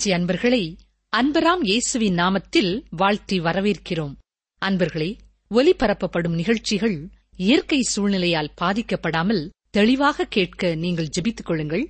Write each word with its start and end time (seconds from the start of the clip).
திருச்சி 0.00 0.18
அன்பர்களை 0.18 0.76
அன்பராம் 1.16 1.62
இயேசுவின் 1.62 2.16
நாமத்தில் 2.16 2.84
வாழ்த்தி 2.90 3.40
வரவேற்கிறோம். 3.40 4.14
அன்பர்களே 4.62 5.18
ஒலிபரப்பப்படும் 5.54 6.34
நிகழ்ச்சிகள் 6.34 7.08
இயற்கை 7.36 7.86
சூழ்நிலையால் 7.96 8.48
பாதிக்கப்படாமல் 8.60 9.50
தெளிவாக 9.70 10.24
கேட்க 10.24 10.74
நீங்கள் 10.74 11.08
ஜெபித்துக் 11.20 11.44
கொள்ளுங்கள். 11.44 11.84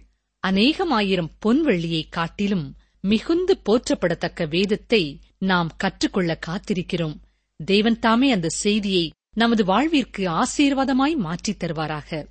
அநேகமாயிரம் 0.47 1.31
பொன்வெள்ளியை 1.47 2.03
காட்டிலும் 2.11 2.77
மிகுந்து 3.01 3.61
போற்றப்படத்தக்க 3.69 4.49
வேதத்தை 4.49 5.21
நாம் 5.39 5.71
கற்றுக்கொள்ள 5.77 6.39
காத்திருக்கிறோம். 6.47 7.17
தேவன் 7.65 7.99
தாமே 7.99 8.33
அந்த 8.33 8.49
செய்தியை 8.49 9.11
நமது 9.37 9.65
வாழ்விற்கு 9.65 10.29
ஆசீர்வாதமாய் 10.31 11.17
மாற்றித் 11.17 11.65
தருவாராக. 11.65 12.27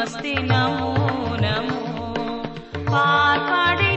नमस्ते 0.00 0.32
नमो 0.42 0.90
नमो। 1.40 1.80
पाकाडे 2.88 3.89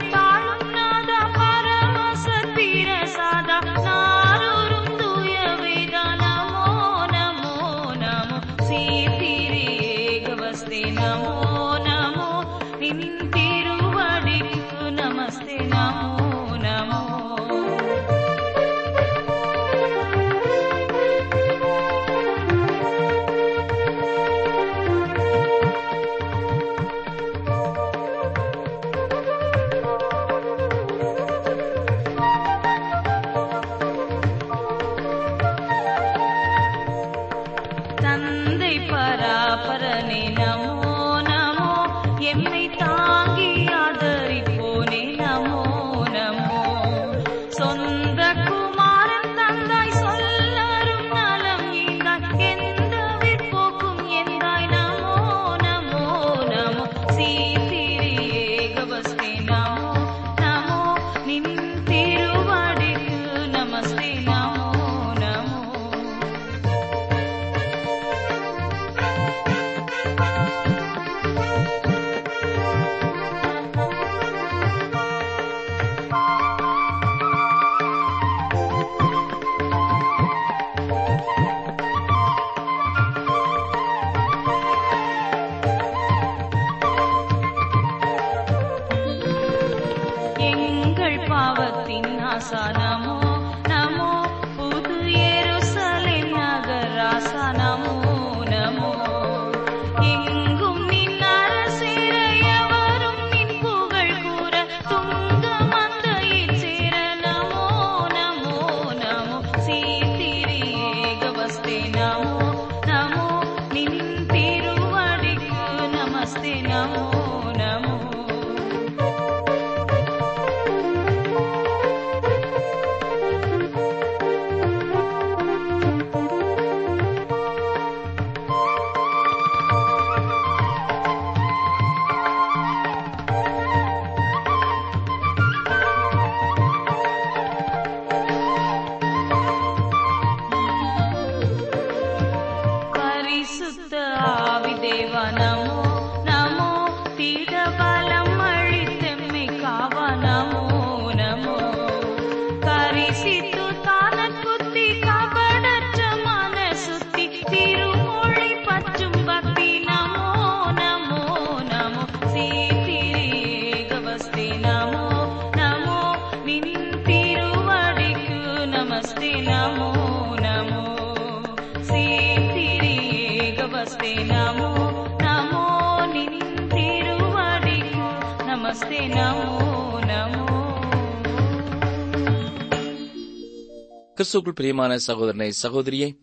கிறிஸ்துக்குள் 184.24 184.50
பிரியமான 184.50 184.98
சகோதரனை 184.98 185.52
சகோதரியை 185.52 186.20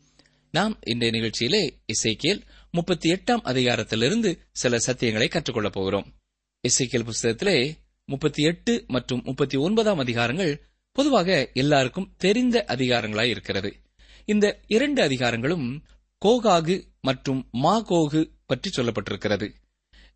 நாம் 0.51 0.79
இன்றைய 0.85 1.19
நிகழ்ச்சியிலே 1.19 1.69
இசைக்கியல் 1.85 2.41
முப்பத்தி 2.71 3.11
எட்டாம் 3.11 3.43
அதிகாரத்திலிருந்து 3.43 4.37
சில 4.51 4.77
சத்தியங்களை 4.77 5.27
கற்றுக்கொள்ளப் 5.27 5.71
போகிறோம். 5.71 6.13
இசைக்கியல் 6.67 7.09
புஸ்தகத்திலே 7.09 7.77
முப்பத்தி 8.05 8.43
எட்டு 8.43 8.83
மற்றும் 8.87 9.21
முப்பத்தி 9.25 9.57
ஒன்பதாம் 9.57 9.99
அதிகாரங்கள் 9.99 10.59
பொதுவாக 10.91 11.49
எல்லாருக்கும் 11.53 12.13
தெரிந்த 12.17 12.65
அதிகாரங்களாய் 12.67 13.29
இருக்கிறது. 13.29 13.75
இந்த 14.25 14.59
இரண்டு 14.67 15.07
அதிகாரங்களும் 15.07 15.81
கோகாகு 16.25 16.83
மற்றும் 17.01 17.47
மா 17.51 17.85
கோகு 17.89 18.29
பற்றி 18.45 18.69
சொல்லப்பட்டிருக்கிறது. 18.77 19.53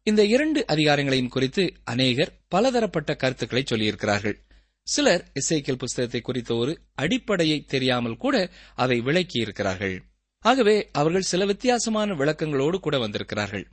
இந்த 0.03 0.25
இரண்டு 0.25 0.65
அதிகாரங்களையும் 0.67 1.27
குறித்து 1.27 1.73
அநேகர் 1.83 2.41
பலதரப்பட்ட 2.47 3.15
கருத்துக்களை 3.15 3.63
சொல்லியிருக்கிறார்கள். 3.71 4.43
சிலர் 4.87 5.31
இசைக்கல் 5.39 5.77
புஸ்தகத்தை 5.77 6.21
குறித்த 6.21 6.55
ஒரு 6.55 6.79
அடிப்படையை 6.95 7.63
தெரியாமல் 7.63 8.17
கூட 8.17 8.49
அதை 8.75 9.01
விளக்கியிருக்கிறார்கள் 9.01 9.99
ஆகவே 10.39 10.89
அவர்கள் 10.91 11.21
சில 11.21 11.45
வித்தியாசமான 11.45 12.13
விளக்கங்களோடு 12.13 12.79
கூட 12.79 12.99
வந்திருக்கிறார்கள். 12.99 13.67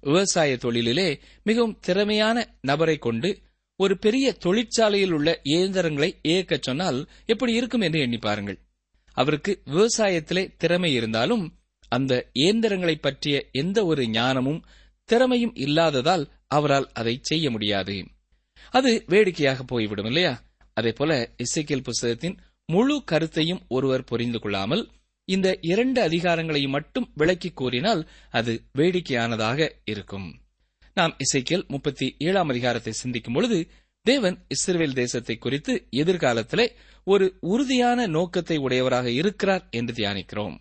விவசாய 0.00 0.58
தொழிலிலே 0.60 1.20
மிகவும் 1.42 1.78
திறமையான 1.80 2.56
நபரை 2.60 2.98
கொண்டு 2.98 3.40
ஒரு 3.76 3.98
பெரிய 3.98 4.32
தொழிற்சாலையில் 4.32 5.12
உள்ள 5.12 5.40
இயந்திரங்களை 5.42 6.18
இயக்கச் 6.22 6.62
சொன்னால் 6.62 7.08
எப்படி 7.26 7.52
இருக்கும் 7.52 7.80
என்று 7.80 8.00
எண்ணி 8.00 8.18
பாருங்கள். 8.18 8.58
அவருக்கு 9.12 9.62
விவசாயத்திலே 9.66 10.54
திறமை 10.56 10.92
இருந்தாலும் 10.92 11.58
அந்த 11.88 12.30
இயந்திரங்களை 12.32 12.96
பற்றிய 12.96 13.48
எந்த 13.52 13.84
ஒரு 13.84 14.08
ஞானமும் 14.08 14.64
திறமையும் 15.04 15.54
இல்லாததால் 15.54 16.32
அவரால் 16.46 16.90
அதை 16.92 17.18
செய்ய 17.22 17.50
முடியாது. 17.50 18.06
அது 18.70 19.04
வேடிக்கையாக 19.06 19.62
போய்விடும் 19.62 20.06
இல்லையா? 20.06 20.43
அதேபோல 20.74 21.34
இசைக்கியல் 21.36 21.82
புஸ்தகத்தின் 21.82 22.36
முழு 22.66 23.04
கருத்தையும் 23.04 23.62
ஒருவர் 23.68 24.04
புரிந்து 24.04 24.38
கொள்ளாமல் 24.38 24.90
இந்த 25.24 25.58
இரண்டு 25.60 26.08
அதிகாரங்களையும் 26.08 26.74
மட்டும் 26.76 27.12
விளக்கி 27.14 27.50
கூறினால் 27.50 28.08
அது 28.30 28.52
வேடிக்கையானதாக 28.78 29.68
இருக்கும். 29.84 30.40
நாம் 30.94 31.16
இசைக்கியல் 31.18 31.66
முப்பத்தி 31.66 32.16
ஏழாம் 32.18 32.48
அதிகாரத்தை 32.48 32.92
சிந்திக்கும் 32.92 33.32
பொழுது 33.32 33.58
தேவன் 34.02 34.36
இஸ்ரேல் 34.48 34.92
தேசத்தை 34.92 35.36
குறித்து 35.36 35.88
எதிர்காலத்திலே 35.90 36.66
ஒரு 37.04 37.26
உறுதியான 37.40 38.06
நோக்கத்தை 38.06 38.56
உடையவராக 38.56 39.10
இருக்கிறார் 39.10 39.64
என்று 39.70 39.92
தியானிக்கிறோம். 39.94 40.56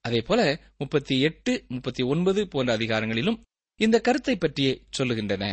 அதேபோல 0.00 0.40
முப்பத்தி 0.76 1.20
எட்டு 1.20 1.64
முப்பத்தி 1.68 2.02
ஒன்பது 2.02 2.48
போன்ற 2.48 2.76
அதிகாரங்களிலும் 2.76 3.40
இந்த 3.80 4.00
கருத்தை 4.00 4.36
பற்றியே 4.36 4.82
சொல்லுகின்றன. 4.98 5.44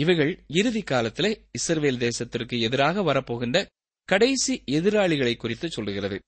இவைகள் 0.00 0.44
இறுதி 0.46 0.82
காலத்திலே 0.82 1.48
இஸ்ரேல் 1.50 1.98
தேசத்திற்கு 1.98 2.60
எதிராக 2.60 3.02
வரப்போகின்ற 3.02 3.66
கடைசி 4.04 4.62
எதிராளிகளை 4.66 5.36
குறித்து 5.36 5.70
சொல்லுகிறது. 5.70 6.18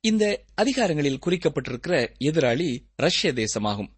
இந்த 0.00 0.44
அதிகாரங்களில் 0.54 1.22
குறிக்கப்பட்டிருக்கிற 1.26 2.14
எதிராளி 2.18 2.86
ரஷ்ய 2.96 3.32
தேசமாகும். 3.32 3.90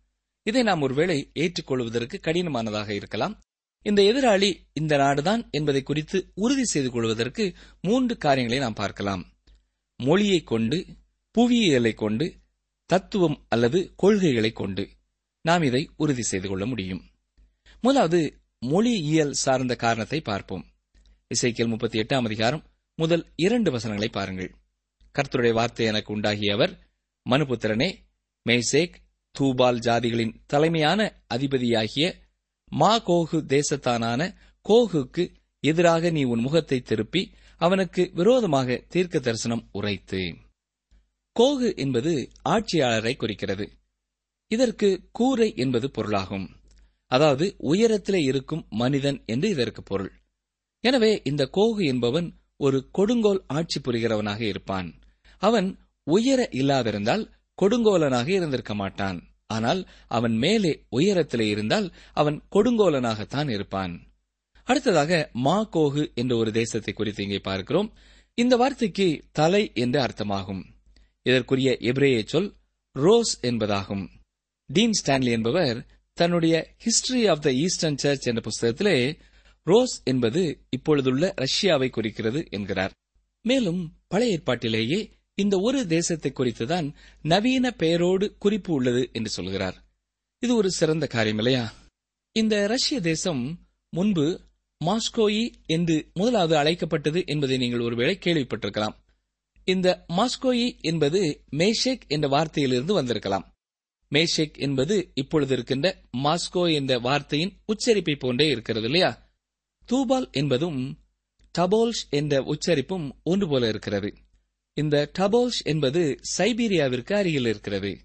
இதை 0.43 0.63
நாம் 0.63 0.83
ஒருவேளை 0.83 1.31
ஏற்றுக்கொள்வதற்கு 1.35 2.21
கடினமானதாக 2.23 2.89
இருக்கலாம். 2.91 3.43
இந்த 3.83 4.03
எதிராளி 4.03 4.51
இந்த 4.73 4.97
நாடுதான் 4.97 5.51
என்பதை 5.51 5.83
குறித்து 5.83 6.31
உறுதி 6.35 6.65
செய்து 6.65 6.91
கொள்வதற்கு 6.91 7.55
மூன்று 7.81 8.17
காரியங்களை 8.17 8.63
நாம் 8.63 8.73
பார்க்கலாம். 8.73 9.35
மொழியை 9.97 10.41
கொண்டு 10.43 10.87
புவியியலை 11.35 11.95
கொண்டு 11.95 12.35
தத்துவம் 12.91 13.47
அல்லது 13.49 13.93
கொள்கைகளை 13.97 14.53
கொண்டு 14.53 14.89
நாம் 15.41 15.63
இதை 15.63 15.91
உறுதி 15.97 16.23
செய்து 16.23 16.49
கொள்ள 16.49 16.67
முடியும். 16.67 17.03
முதலாவது 17.81 18.41
மொழியியல் 18.61 19.33
சார்ந்த 19.33 19.77
காரணத்தை 19.77 20.21
பார்ப்போம். 20.21 20.65
இசைக்கியல் 21.29 21.69
முப்பத்தி 21.69 21.99
எட்டாம் 22.01 22.25
அதிகாரம் 22.25 22.65
முதல் 22.95 23.33
இரண்டு 23.37 23.71
வசனங்களை 23.71 24.09
பாருங்கள். 24.09 24.55
கர்த்தருடைய 25.15 25.53
வார்த்தை 25.53 25.87
எனக்கு 25.87 26.13
உண்டாகியவர் 26.13 26.89
மனுபுத்திரனே 27.31 27.95
மேசேக் 28.49 28.95
தூபால் 29.31 29.79
ஜாதிகளின் 29.79 30.35
தலைமையான 30.47 31.25
அதிபதியாகிய 31.35 32.15
மா 32.71 33.07
கோகு 33.07 33.43
தேசத்தானான 33.47 34.35
கோகுக்கு 34.69 35.35
எதிராக 35.61 36.11
நீ 36.11 36.25
உன் 36.25 36.41
முகத்தை 36.41 36.81
திருப்பி 36.81 37.35
அவனுக்கு 37.57 38.11
விரோதமாக 38.15 38.85
தீர்க்க 38.89 39.19
தரிசனம் 39.19 39.69
உரைத்து. 39.73 40.37
கோகு 41.41 41.77
என்பது 41.77 42.31
ஆட்சியாளரை 42.45 43.17
குறிக்கிறது. 43.17 43.79
இதற்கு 44.49 45.09
கூரை 45.13 45.53
என்பது 45.57 45.91
பொருளாகும். 45.91 46.49
அதாவது 47.07 47.57
உயரத்திலே 47.63 48.21
இருக்கும் 48.23 48.67
மனிதன் 48.69 49.19
என்று 49.27 49.49
இதற்கு 49.49 49.83
பொருள். 49.83 50.13
எனவே 50.85 51.21
இந்த 51.25 51.43
கோகு 51.53 51.83
என்பவன் 51.85 52.29
ஒரு 52.57 52.79
கொடுங்கோல் 52.93 53.45
ஆட்சி 53.47 53.81
புரிகிறவனாக 53.81 54.41
இருப்பான். 54.41 54.89
அவன் 55.43 55.69
உயர 56.07 56.49
இல்லாதிருந்தால் 56.53 57.25
கொடுங்கோலனாக 57.63 58.29
இருந்திருக்க 58.29 58.75
மாட்டான். 58.75 59.19
ஆனால் 59.47 59.81
அவன் 60.09 60.37
மேலே 60.37 60.73
உயரத்திலே 60.91 61.47
இருந்தால் 61.49 61.87
அவன் 62.13 62.39
கொடுங்கோலனாகத்தான் 62.57 63.51
இருப்பான். 63.51 63.95
அடுத்ததாக 64.65 65.31
மா 65.33 65.69
கோகு 65.73 66.15
என்ற 66.15 66.37
ஒரு 66.37 66.53
தேசத்தை 66.53 66.93
குறித்து 66.95 67.23
இங்கே 67.23 67.39
பார்க்கிறோம். 67.39 67.93
இந்த 68.35 68.57
வார்த்தைக்கு 68.57 69.07
தலை 69.33 69.71
என்று 69.75 70.01
அர்த்தமாகும். 70.01 70.63
இதற்குரிய 71.23 71.77
எபிரேய 71.81 72.23
சொல் 72.27 72.49
ரோஸ் 72.93 73.35
என்பதாகும். 73.43 74.05
டீன் 74.71 74.97
ஸ்டான்லி 75.01 75.31
என்பவர் 75.31 75.79
தன்னுடைய 76.17 76.75
History 76.85 77.31
of 77.31 77.43
the 77.43 77.53
Eastern 77.53 77.97
Church 77.97 78.27
என்ற 78.27 78.41
புஸ்தகத்திலே 78.41 79.19
ரோஸ் 79.63 80.01
என்பது 80.05 80.67
இப்பொழுதுள்ள 80.71 81.35
ரஷ்யாவை 81.37 81.89
குறிக்கிறது 81.89 82.47
என்கிறார். 82.51 82.93
மேலும் 83.43 83.93
பழைய 84.09 84.33
ஏற்பாட்டிலேயே 84.33 85.11
இந்த 85.35 85.59
ஒரு 85.59 85.87
தேசத்தை 85.87 86.33
குறித்துதான் 86.35 86.95
நவீன 87.23 87.71
பெயரோடு 87.71 88.37
குறிப்பு 88.39 88.75
உள்ளது 88.75 89.11
என்று 89.13 89.31
சொல்கிறார். 89.31 89.85
இது 90.39 90.57
ஒரு 90.57 90.71
சிறந்த 90.71 91.07
காரியம் 91.07 91.37
இல்லையா? 91.37 91.75
இந்த 92.33 92.67
ரஷ்ய 92.67 93.01
தேசம் 93.01 93.67
முன்பு 93.91 94.41
மாஸ்கோயி 94.85 95.53
என்று 95.67 96.11
முதலாவது 96.15 96.57
அழைக்கப்பட்டது 96.57 97.23
என்பதை 97.27 97.57
நீங்கள் 97.57 97.81
ஒருவேளை 97.81 98.19
கேள்விப்பட்டிருக்கலாம். 98.25 98.95
இந்த 99.65 100.05
மாஸ்கோயி 100.09 100.81
என்பது 100.81 101.45
மேஷேக் 101.51 102.05
என்ற 102.07 102.29
வார்த்தையிலிருந்து 102.29 102.93
வந்திருக்கலாம். 102.93 103.56
மேஷேக் 104.09 104.59
என்பது 104.59 105.11
இப்பொழுது 105.15 105.53
இருக்கின்ற 105.53 106.01
மாஸ்கோ 106.25 106.73
என்ற 106.73 106.99
வார்த்தையின் 106.99 107.53
உச்சரிப்பை 107.67 108.19
போன்றே 108.19 108.49
இருக்கிறது 108.49 108.85
இல்லையா? 108.85 109.31
தூபால் 109.85 110.29
என்பதும் 110.33 110.99
டபோல்ஷ் 111.59 112.11
என்ற 112.11 112.43
உச்சரிப்பும் 112.43 113.11
ஒன்று 113.23 113.49
போல 113.49 113.69
இருக்கிறது. 113.69 114.15
இந்த 114.75 115.11
டபோல்ஷ் 115.19 115.65
என்பது 115.65 116.21
சைபீரியாவிற்கு 116.39 117.13
அருகில் 117.13 117.47
இருக்கிறது. 117.47 117.99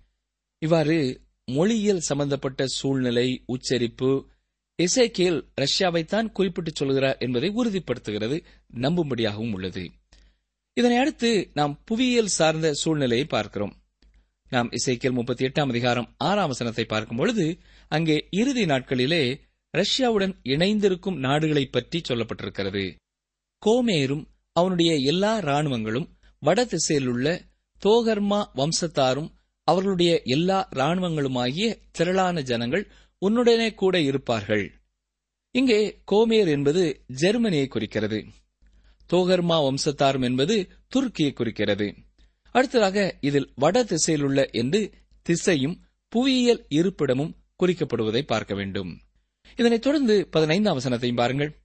இவ்வாறு 0.57 1.21
மொழியியல் 1.45 1.99
சம்பந்தப்பட்ட 1.99 2.65
சூழ்நிலை 2.65 3.43
உச்சரிப்பு 3.45 4.29
இசைக்கியல் 4.77 5.47
ரஷ்யாவைத்தான் 5.61 6.31
குறிப்பிட்டு 6.31 6.71
சொல்கிறார் 6.73 7.17
என்பதை 7.17 7.49
உறுதிப்படுத்துகிறது 7.49 8.43
நம்பும்படியாகவும் 8.73 9.53
உள்ளது. 9.53 9.91
இதனை 10.73 10.97
அடுத்து 10.97 11.49
நாம் 11.53 11.81
புவியியல் 11.85 12.27
சார்ந்த 12.27 12.73
சூழ்நிலையை 12.73 13.25
பார்க்கிறோம். 13.25 13.80
நாம் 14.51 14.69
இசைக்கியல் 14.71 15.11
முப்பத்தி 15.11 15.45
எட்டாம் 15.45 15.69
அதிகாரம் 15.69 16.15
ஆறாம் 16.17 16.47
வசனத்தை 16.47 16.85
பார்க்கும் 16.85 17.17
பொழுது 17.17 17.57
அங்கே 17.89 18.27
இறுதி 18.31 18.65
நாட்களிலே 18.65 19.41
ரஷ்யாவுடன் 19.73 20.33
இணைந்திருக்கும் 20.43 21.17
நாடுகளை 21.17 21.65
பற்றி 21.65 22.01
சொல்லப்பட்டிருக்கிறது. 22.09 22.95
கோமேரும் 23.65 24.23
அவனுடைய 24.55 24.95
எல்லா 24.95 25.39
ராணுவங்களும் 25.39 26.07
வட 26.39 26.65
திசையிலுள்ள 26.65 27.39
தோகர்மா 27.81 28.41
வம்சத்தாரும் 28.55 29.29
அவர்களுடைய 29.67 30.21
எல்லா 30.25 30.69
ராணுவங்களுமாகிய 30.75 31.75
திரளான 31.91 32.41
ஜனங்கள் 32.41 32.91
உன்னுடனே 33.21 33.73
கூட 33.73 33.99
இருப்பார்கள். 33.99 34.65
இங்கே 35.55 36.01
கோமேர் 36.11 36.47
என்பது 36.47 37.03
ஜெர்மனியை 37.07 37.67
குறிக்கிறது. 37.67 38.25
தோகர்மா 39.09 39.59
வம்சத்தாரும் 39.67 40.23
என்பது 40.23 40.69
துருக்கியை 40.95 41.33
குறிக்கிறது. 41.33 41.95
அடுத்ததாக 42.51 43.17
இதில் 43.21 43.51
வட 43.55 43.83
திசையிலுள்ள 43.83 44.51
என்று 44.51 44.91
திசையும் 45.21 45.81
புவியியல் 46.09 46.65
இருப்பிடமும் 46.69 47.35
குறிக்கப்படுவதை 47.63 48.21
பார்க்க 48.21 48.55
வேண்டும். 48.55 49.01
இதனைத் 49.55 49.81
தொடர்ந்து 49.81 50.27
பதினைந்தாம் 50.27 50.79
வசனத்தையும் 50.79 51.15
பாருங்கள். 51.15 51.61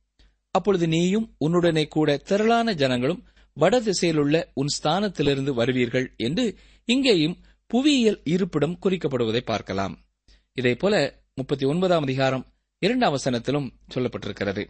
அப்பொழுது 0.51 0.89
நீயும் 0.89 1.37
உன்னுடனே 1.45 1.89
கூட 1.89 2.17
திரளான 2.17 2.75
ஜனங்களும் 2.75 3.25
வட 3.53 3.81
திசையிலுள்ள 3.81 4.45
உன் 4.55 4.67
ஸ்தானத்திலிருந்து 4.67 5.53
வருவீர்கள் 5.55 6.17
என்று 6.17 6.57
இங்கேயும் 6.85 7.37
புவியியல் 7.67 8.21
இருப்பிடம் 8.25 8.79
குறிக்கப்படுவதை 8.83 9.41
பார்க்கலாம். 9.41 10.07
இதேபோல 10.61 11.13
முப்பத்தி 11.35 11.67
ஒன்பதாம் 11.67 12.03
அதிகாரம் 12.03 12.47
இரண்டாம் 12.79 13.17
வசனத்திலும் 13.17 13.71
சொல்லப்பட்டிருக்கிறது. 13.95 14.69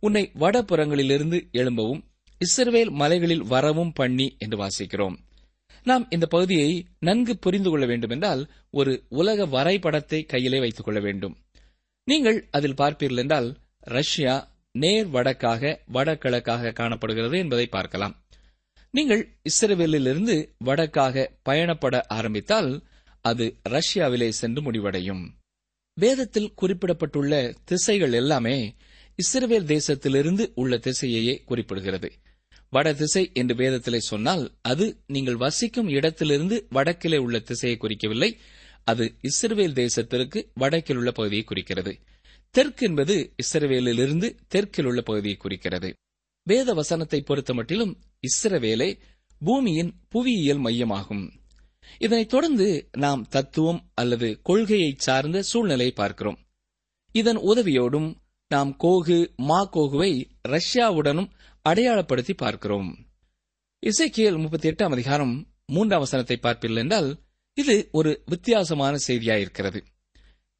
உன்னை 0.00 0.30
வடபுறங்களிலிருந்து 0.34 1.50
எழும்பவும் 1.52 2.04
இஸ்ரவேல் 2.40 2.90
மலைகளில் 2.90 3.42
வரவும் 3.42 3.92
பண்ணி 3.92 4.36
என்று 4.38 4.58
வாசிக்கிறோம். 4.58 5.16
நாம் 5.88 6.04
இந்த 6.10 6.26
பகுதியை 6.26 6.70
நன்கு 6.98 7.34
புரிந்து 7.36 7.70
கொள்ள 7.70 7.84
வேண்டுமென்றால் 7.86 8.42
ஒரு 8.70 8.92
உலக 9.20 9.46
வரைபடத்தை 9.46 10.20
கையிலே 10.26 10.58
வைத்துக் 10.58 10.84
கொள்ள 10.84 11.00
வேண்டும். 11.00 11.34
நீங்கள் 12.08 12.38
அதில் 12.50 12.80
பார்ப்பீர்கள் 12.80 13.22
என்றால் 13.22 13.48
ரஷ்யா 13.96 14.34
நேர் 14.74 15.08
வடக்காக 15.08 15.62
வடகிழக்காக 15.92 16.72
காணப்படுகிறது 16.72 17.36
என்பதை 17.38 17.66
பார்க்கலாம். 17.66 18.14
நீங்கள் 18.94 19.22
இஸ்ரேலிலிருந்து 19.42 20.36
வடக்காக 20.64 21.24
பயணப்பட 21.48 21.96
ஆரம்பித்தால் 22.08 22.70
அது 23.24 23.46
ரஷ்யாவிலே 23.68 24.28
சென்று 24.40 24.60
முடிவடையும். 24.62 25.24
வேதத்தில் 25.96 26.54
குறிப்பிடப்பட்டுள்ள 26.54 27.32
திசைகள் 27.64 28.12
எல்லாமே 28.12 28.56
இஸ்ரேல் 29.18 29.68
தேசத்திலிருந்து 29.74 30.44
உள்ள 30.54 30.74
திசையையே 30.86 31.34
குறிப்பிடுகிறது. 31.48 32.08
வடதிசை 32.70 33.30
என்று 33.34 33.54
வேதத்திலே 33.54 33.96
சொன்னால் 33.96 34.52
அது 34.60 35.02
நீங்கள் 35.06 35.36
வசிக்கும் 35.36 35.88
இடத்திலிருந்து 35.88 36.66
வடக்கிலே 36.70 37.16
உள்ள 37.16 37.38
திசையை 37.38 37.78
குறிக்கவில்லை. 37.80 38.36
அது 38.84 39.14
இஸ்ரவேல் 39.22 39.74
தேசத்திற்கு 39.74 40.44
வடக்கில் 40.54 40.96
உள்ள 40.96 41.10
பகுதியை 41.10 41.44
குறிக்கிறது. 41.44 41.98
தெற்கு 42.50 42.86
என்பது 42.86 43.34
இஸ்ரவேலிலிருந்து 43.42 44.36
தெற்கில் 44.48 44.84
உள்ள 44.84 45.00
பகுதியை 45.00 45.36
குறிக்கிறது. 45.36 45.94
வேத 46.42 46.74
வசனத்தை 46.74 47.24
பொறுத்தமட்டிலும் 47.26 47.94
இஸ்ரவேலே 48.20 48.98
பூமியின் 49.38 49.94
புவியியல் 50.08 50.60
மையமாகும். 50.60 51.30
இதனைத் 51.98 52.28
தொடர்ந்து 52.28 52.88
நாம் 52.98 53.28
தத்துவம் 53.28 53.90
அல்லது 53.94 54.40
கொள்கையை 54.42 54.94
சார்ந்த 54.96 55.42
சூழ்நிலையை 55.42 55.94
பார்க்கிறோம். 55.94 56.38
இதன் 57.12 57.38
உதவியோடும் 57.38 58.14
நாம் 58.48 58.76
கோகு 58.82 59.34
மா 59.36 59.70
கோகுவை 59.72 60.24
ரஷ்யாவுடனும் 60.48 61.30
அடையாளப்படுத்தி 61.68 62.34
பார்க்கிறோம். 62.36 63.08
இசைக்கியல் 63.82 64.38
முப்பத்தி 64.38 64.68
எட்டாம் 64.68 64.90
அதிகாரம் 64.90 65.48
மூன்றாம் 65.66 66.00
வசனத்தை 66.00 66.38
பார்ப்பீர்கள் 66.42 66.76
என்றால் 66.76 67.20
இது 67.54 67.88
ஒரு 67.92 68.22
வித்தியாசமான 68.26 68.98
செய்தியாயிருக்கிறது. 69.06 69.80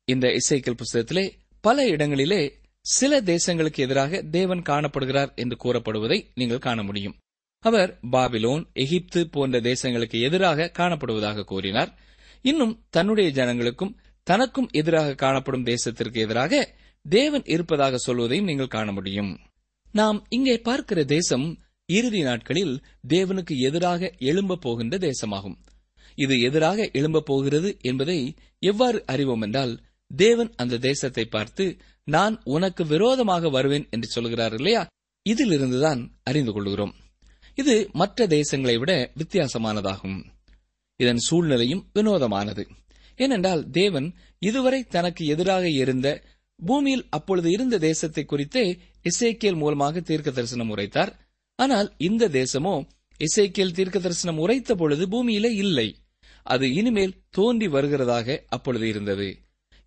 இந்த 0.05 0.29
இசைக்கியல் 0.29 0.81
புஸ்தகத்திலே 0.83 1.33
பல 1.61 1.87
இடங்களிலே 1.87 2.61
சில 2.81 3.21
தேசங்களுக்கு 3.21 3.77
எதிராக 3.77 4.23
தேவன் 4.23 4.63
காணப்படுகிறார் 4.63 5.35
என்று 5.35 5.57
கூறப்படுவதை 5.65 6.27
நீங்கள் 6.35 6.59
காண 6.59 6.83
முடியும். 6.83 7.17
அவர் 7.59 7.99
பாபிலோன் 8.13 8.73
எகிப்து 8.73 9.29
போன்ற 9.29 9.61
தேசங்களுக்கு 9.61 10.21
எதிராக 10.21 10.71
காணப்படுவதாக 10.79 11.45
கூறினார். 11.45 11.99
இன்னும் 12.43 12.87
தன்னுடைய 12.91 13.45
ஜனங்களுக்கும் 13.45 13.97
தனக்கும் 14.23 14.69
எதிராக 14.73 15.15
காணப்படும் 15.15 15.65
தேசத்திற்கு 15.65 16.19
எதிராக 16.19 16.75
தேவன் 17.03 17.45
இருப்பதாக 17.45 17.97
சொல்வதையும் 17.97 18.47
நீங்கள் 18.47 18.67
காண 18.67 18.93
முடியும். 18.93 19.39
நாம் 19.93 20.27
இங்கே 20.29 20.59
பார்க்கிற 20.59 21.05
தேசம் 21.05 21.59
இறுதி 21.87 22.23
நாட்களில் 22.23 22.83
தேவனுக்கு 23.09 23.55
எதிராக 23.59 24.15
எழும்ப 24.19 24.57
போகின்ற 24.57 24.99
தேசமாகும். 24.99 25.57
இது 26.15 26.41
எதிராக 26.41 26.91
எழும்ப 26.93 27.21
போகிறது 27.21 27.77
என்பதை 27.81 28.37
எவ்வாறு 28.59 29.03
அறிவோம் 29.07 29.41
என்றால் 29.41 29.81
தேவன் 30.07 30.53
அந்த 30.57 30.79
தேசத்தை 30.79 31.25
பார்த்து 31.25 31.77
நான் 32.05 32.41
உனக்கு 32.45 32.87
விரோதமாக 32.87 33.49
வருவேன் 33.49 33.87
என்று 33.91 34.09
சொல்கிறார் 34.09 34.55
இல்லையா? 34.55 34.87
இதிலிருந்துதான் 35.31 36.11
அறிந்து 36.23 36.53
கொள்கிறோம். 36.53 36.95
இது 37.55 37.89
மற்ற 37.93 38.27
தேசங்களை 38.27 38.79
விட 38.79 39.13
வித்தியாசமானதாகும். 39.17 40.25
இதன் 40.97 41.17
சூழ்நிலையும் 41.17 41.91
வினோதமானது. 41.95 42.69
ஏனென்றால் 43.17 43.71
தேவன் 43.71 44.15
இதுவரை 44.39 44.85
தனக்கு 44.85 45.27
எதிராக 45.27 45.71
இருந்த 45.71 46.25
பூமியில் 46.57 47.07
அப்பொழுது 47.09 47.51
இருந்த 47.51 47.79
தேசத்தை 47.79 48.25
குறித்தே 48.25 48.81
இசைக்கியல் 49.09 49.61
மூலமாக 49.63 50.01
தீர்க்க 50.01 50.31
தரிசனம் 50.31 50.71
உரைத்தார். 50.75 51.13
ஆனால் 51.59 51.89
இந்த 51.99 52.25
தேசமோ 52.29 52.75
இசைக்கியல் 53.21 53.77
தீர்க்க 53.77 53.99
தரிசனம் 53.99 54.39
உரைத்த 54.39 54.75
பொழுது 54.75 55.05
பூமியிலே 55.09 55.51
இல்லை. 55.55 55.89
அது 56.47 56.67
இனிமேல் 56.73 57.19
தோன்றி 57.31 57.67
வருகிறதாக 57.67 58.37
அப்பொழுது 58.49 58.87
இருந்தது. 58.89 59.29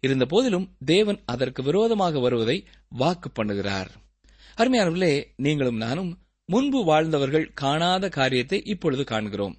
இருந்த 0.04 0.26
போதிலும் 0.26 0.68
தேவன் 0.86 1.20
அதற்கு 1.26 1.62
விரோதமாக 1.64 2.20
வருவதை 2.20 2.58
வாக்கு 2.92 3.30
பண்ணுகிறார். 3.30 3.90
அருமையானவர்களே 4.58 5.14
நீங்களும் 5.36 5.78
நானும் 5.78 6.12
முன்பு 6.50 6.80
வாழ்ந்தவர்கள் 6.84 7.52
காணாத 7.54 8.06
காரியத்தை 8.10 8.60
இப்பொழுது 8.66 9.04
காண்கிறோம். 9.04 9.56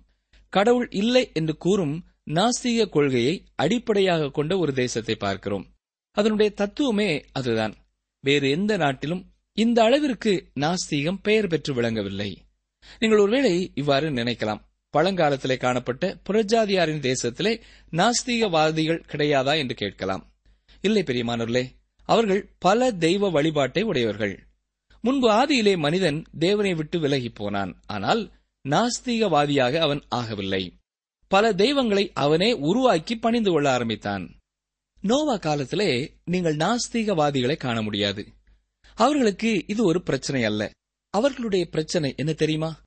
கடவுள் 0.53 0.89
இல்லை 0.93 1.25
என்று 1.33 1.55
கூறும் 1.57 1.95
நாஸ்திக 2.31 2.89
கொள்கையை 2.89 3.35
அடிப்படையாக 3.55 4.31
கொண்ட 4.31 4.53
ஒரு 4.59 4.73
தேசத்தை 4.73 5.15
பார்க்கிறோம். 5.17 5.65
அதனுடைய 6.17 6.51
தத்துவமே 6.55 7.11
அதுதான். 7.33 7.75
வேறு 8.25 8.47
எந்த 8.51 8.73
நாட்டிலும் 8.77 9.23
இந்த 9.55 9.83
அளவிற்கு 9.83 10.51
நாஸ்தீகம் 10.61 11.19
பெயர் 11.23 11.47
பெற்று 11.47 11.75
விளங்கவில்லை. 11.75 12.43
நீங்கள் 12.99 13.19
ஒருவேளை 13.19 13.71
இவ்வாறு 13.75 14.11
நினைக்கலாம். 14.11 14.63
பழங்காலத்திலே 14.97 15.57
காணப்பட்ட 15.57 16.19
புரஜாதியாரின் 16.31 17.05
தேசத்திலே 17.09 17.61
நாஸ்தீகவாதிகள் 17.91 19.05
கிடையாதா 19.09 19.57
என்று 19.57 19.75
கேட்கலாம். 19.75 20.33
இல்லை 20.81 21.03
பெரியமானவர்களே 21.03 21.65
அவர்கள் 22.05 22.51
பல 22.59 22.91
தெய்வ 22.91 23.31
வழிபாட்டை 23.31 23.83
உடையவர்கள். 23.83 24.47
முன்பு 25.01 25.29
ஆதியிலே 25.31 25.77
மனிதன் 25.77 26.25
தேவனை 26.39 26.75
விட்டு 26.75 26.99
விலகி 27.01 27.29
போனான். 27.29 27.83
ஆனால் 27.87 28.33
நாஸ்தீகவாதியாக 28.69 29.75
அவன் 29.79 30.03
ஆகவில்லை. 30.15 30.73
பல 31.27 31.53
தெய்வங்களை 31.53 32.11
அவனே 32.15 32.53
உருவாக்கி 32.53 33.17
பணிந்து 33.17 33.51
கொள்ள 33.51 33.73
ஆரம்பித்தான். 33.73 34.35
நோவா 35.01 35.37
காலத்திலே 35.37 36.15
நீங்கள் 36.25 36.57
நாஸ்தீகவாதிகளை 36.57 37.57
காண 37.57 37.83
முடியாது. 37.83 38.27
அவர்களுக்கு 38.95 39.65
இது 39.67 39.85
ஒரு 39.85 40.03
பிரச்சனை 40.03 40.45
அல்ல. 40.45 40.71
அவர்களுடைய 41.11 41.67
பிரச்சனை 41.67 42.15
என்ன 42.17 42.33
தெரியுமா? 42.33 42.81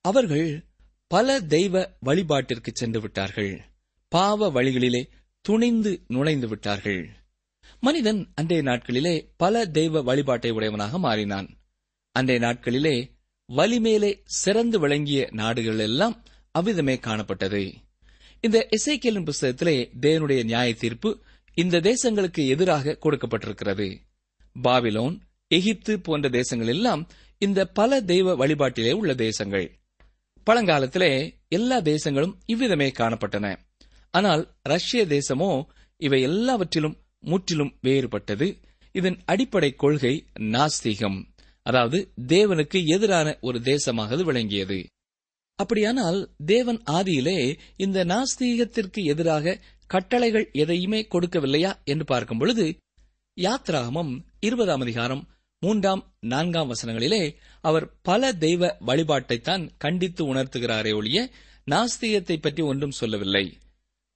அவர்கள் 0.00 0.64
பல 1.06 1.40
தெய்வ 1.40 1.96
வழிபாட்டிற்கு 2.06 2.68
சென்று 2.72 3.00
விட்டார்கள். 3.00 3.60
பாவ 4.08 4.52
வழிகளிலே 4.52 5.08
துணிந்து 5.40 6.04
நுழைந்து 6.06 6.48
விட்டார்கள். 6.48 7.08
மனிதன் 7.80 8.32
அன்றைய 8.34 8.62
நாட்களிலே 8.62 9.28
பல 9.36 9.66
தெய்வ 9.66 10.02
வழிபாட்டை 10.02 10.50
உடையவனாக 10.50 10.98
மாறினான். 10.98 11.58
அன்றைய 12.12 12.46
நாட்களிலே 12.46 13.10
வலிமேலே 13.52 14.20
சிறந்து 14.24 14.80
விளங்கிய 14.80 15.28
நாடுகள் 15.32 15.78
எல்லாம் 15.78 16.22
அவ்விதமே 16.50 16.94
காணப்பட்டது. 16.94 17.72
இந்த 18.40 18.68
இசைக்கியலின் 18.70 19.24
புஸ்தகத்திலே 19.24 19.90
தேவனுடைய 20.00 20.44
நியாய 20.44 20.74
தீர்ப்பு 20.74 21.22
இந்த 21.54 21.80
தேசங்களுக்கு 21.80 22.48
எதிராக 22.48 22.98
கொடுக்கப்பட்டிருக்கிறது. 23.02 23.98
பாபிலோன் 24.62 25.18
எகிப்து 25.56 25.92
போன்ற 26.00 26.26
தேசங்கள் 26.28 26.70
எல்லாம் 26.74 27.02
இந்த 27.42 27.60
பல 27.78 28.00
தெய்வ 28.02 28.34
வழிபாட்டிலே 28.36 28.92
உள்ள 28.92 29.12
தேசங்கள். 29.22 29.66
பழங்காலத்திலே 30.46 31.10
எல்லா 31.48 31.78
தேசங்களும் 31.82 32.34
இவ்விதமே 32.46 32.88
காணப்பட்டன. 32.98 33.46
ஆனால் 34.14 34.42
ரஷ்ய 34.62 35.02
தேசமோ 35.06 35.50
இவை 36.00 36.20
எல்லாவற்றிலும் 36.22 36.96
முற்றிலும் 37.22 37.74
வேறுபட்டது. 37.82 38.46
இதன் 38.94 39.18
அடிப்படை 39.24 39.70
கொள்கை 39.74 40.14
நாஸ்திகம் 40.54 41.18
அதாவது 41.66 41.98
தேவனுக்கு 42.28 42.78
எதிரான 42.86 43.28
ஒரு 43.40 43.58
தேசமாக 43.64 44.14
அது 44.16 44.24
விளங்கியது. 44.24 44.78
அப்படியானால் 45.58 46.18
தேவன் 46.46 46.80
ஆதியிலே 46.90 47.38
இந்த 47.76 47.98
நாஸ்தீகத்திற்கு 48.04 49.00
எதிராக 49.04 49.54
கட்டளைகள் 49.90 50.46
எதையுமே 50.52 51.00
கொடுக்கவில்லையா 51.12 51.72
என்று 51.84 52.04
பார்க்கும் 52.04 52.38
பொழுது 52.38 52.66
யாத்ராகமம் 53.36 54.12
இருபதாம் 54.40 54.80
அதிகாரம் 54.80 55.22
மூன்றாம் 55.64 56.02
நான்காம் 56.20 56.70
வசனங்களிலே 56.70 57.34
அவர் 57.60 58.00
பல 58.02 58.32
தெய்வ 58.32 58.76
வழிபாட்டைத்தான் 58.86 59.70
கண்டித்து 59.76 60.34
உணர்த்துகிறாரே 60.34 60.94
ஒழிய 60.94 61.30
நாஸ்தியத்தை 61.70 62.36
பற்றி 62.40 62.62
ஒன்றும் 62.62 62.90
சொல்லவில்லை. 62.90 63.58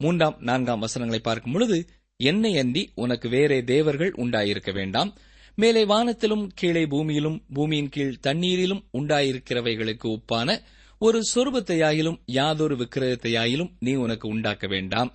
மூன்றாம் 0.01 0.37
நான்காம் 0.41 0.79
வசனங்களை 0.79 1.23
பார்க்கும் 1.23 1.53
பொழுது 1.53 1.89
என்னை 2.17 2.59
அன்றி 2.59 2.83
உனக்கு 2.95 3.29
வேறே 3.29 3.65
தேவர்கள் 3.65 4.13
உண்டாயிருக்க 4.17 4.73
வேண்டாம். 4.73 5.15
மேலே 5.55 5.85
வானத்திலும் 5.85 6.49
கீழே 6.55 6.83
பூமியிலும் 6.85 7.39
பூமியின் 7.53 7.89
கீழ் 7.89 8.19
தண்ணீரிலும் 8.23 8.83
உண்டாயிருக்கிறவைகளுக்கு 8.93 10.09
ஒப்பான 10.17 10.59
ஒரு 10.99 11.21
சொருபத்தையாயிலும் 11.35 12.19
யாதொரு 12.27 12.77
விக்கிரகத்தையாயிலும் 12.77 13.71
நீ 13.79 13.95
உனக்கு 13.95 14.29
உண்டாக்க 14.29 14.67
வேண்டாம். 14.67 15.13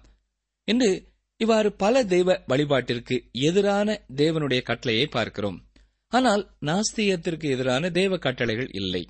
என்று 0.67 0.89
இவ்வாறு 1.37 1.71
பல 1.73 2.03
தெய்வ 2.05 2.39
வழிபாட்டிற்கு 2.47 3.17
எதிரான 3.31 3.99
தேவனுடைய 4.15 4.61
கட்டளையை 4.61 5.07
பார்க்கிறோம். 5.07 5.59
ஆனால் 6.11 6.43
நாஸ்திகத்திற்கு 6.61 7.47
எதிரான 7.53 7.89
தேவ 7.89 8.17
கட்டளைகள் 8.17 8.69
இல்லை. 8.71 9.03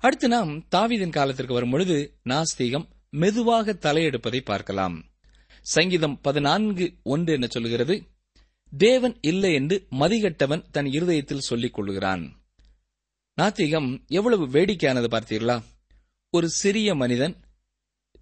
அடுத்து 0.00 0.28
நாம் 0.28 0.52
தாவிதின் 0.74 1.16
காலத்திற்கு 1.16 1.54
வரும்பொழுது 1.54 1.96
நாஸ்திகம் 2.24 2.86
மெதுவாக 3.12 3.74
தலையெடுப்பதை 3.84 4.40
பார்க்கலாம். 4.44 4.96
சங்கீதம் 5.66 6.16
பதினான்கு 6.20 6.86
ஒன்று 7.02 7.30
என்ன 7.32 7.46
சொல்லுகிறது 7.46 7.94
தேவன் 8.72 9.14
இல்லை 9.20 9.50
என்று 9.54 9.76
மதிகட்டவன் 10.00 10.66
தன் 10.70 10.86
இருதயத்தில் 10.86 11.46
சொல்லிக் 11.48 11.76
கொள்கிறான் 11.76 12.24
நாத்திகம் 13.38 13.88
எவ்வளவு 14.08 14.44
வேடிக்கையானது 14.48 15.08
பார்த்தீர்களா? 15.14 15.56
ஒரு 16.34 16.48
சிறிய 16.60 16.88
மனிதன் 16.94 17.34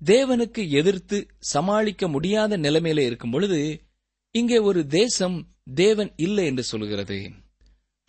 தேவனுக்கு 0.01 0.63
எதிர்த்து 0.71 1.19
சமாளிக்க 1.53 2.09
முடியாத 2.09 2.57
நிலைமையில 2.57 3.05
இருக்கும் 3.07 3.31
பொழுது 3.31 3.61
இங்கே 4.35 4.59
ஒரு 4.59 4.81
தேசம் 4.95 5.37
தேவன் 5.75 6.11
இல்லை 6.17 6.45
என்று 6.47 6.65
சொல்கிறது 6.65 7.19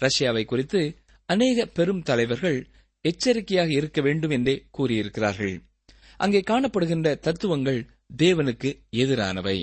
ரஷ்யாவை 0.02 0.46
குறித்து 0.46 0.82
அநேக 1.26 1.66
பெரும் 1.66 2.02
தலைவர்கள் 2.02 2.68
எச்சரிக்கையாக 3.02 3.72
இருக்க 3.72 4.02
வேண்டும் 4.02 4.30
என்றே 4.30 4.56
கூறியிருக்கிறார்கள். 4.78 5.56
அங்கே 6.18 6.40
காணப்படுகின்ற 6.40 7.20
தத்துவங்கள் 7.20 7.80
தேவனுக்கு 8.18 8.70
எதிரானவை. 8.92 9.58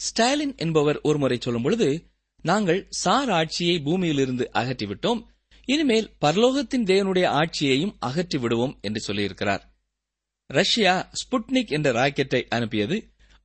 ஸ்டாலின் 0.00 0.54
என்பவர் 0.56 1.00
ஒருமுறை 1.02 1.38
சொல்லும் 1.40 1.62
பொழுது 1.62 2.06
நாங்கள் 2.42 2.86
சார் 2.88 3.30
ஆட்சியை 3.30 3.80
பூமியிலிருந்து 3.80 4.50
அகற்றிவிட்டோம். 4.52 5.20
இனிமேல் 5.64 6.08
பரலோகத்தின் 6.20 6.84
தேவனுடைய 6.84 7.26
ஆட்சியையும் 7.26 7.96
அகற்றி 7.98 8.38
விடுவோம் 8.38 8.78
என்று 8.80 9.00
சொல்லியிருக்கிறார். 9.06 9.62
ரஷ்யா 10.50 11.10
ஸ்புட்னிக் 11.20 11.68
என்ற 11.68 11.92
ராக்கெட்டை 11.92 12.42
அனுப்பியது. 12.48 12.96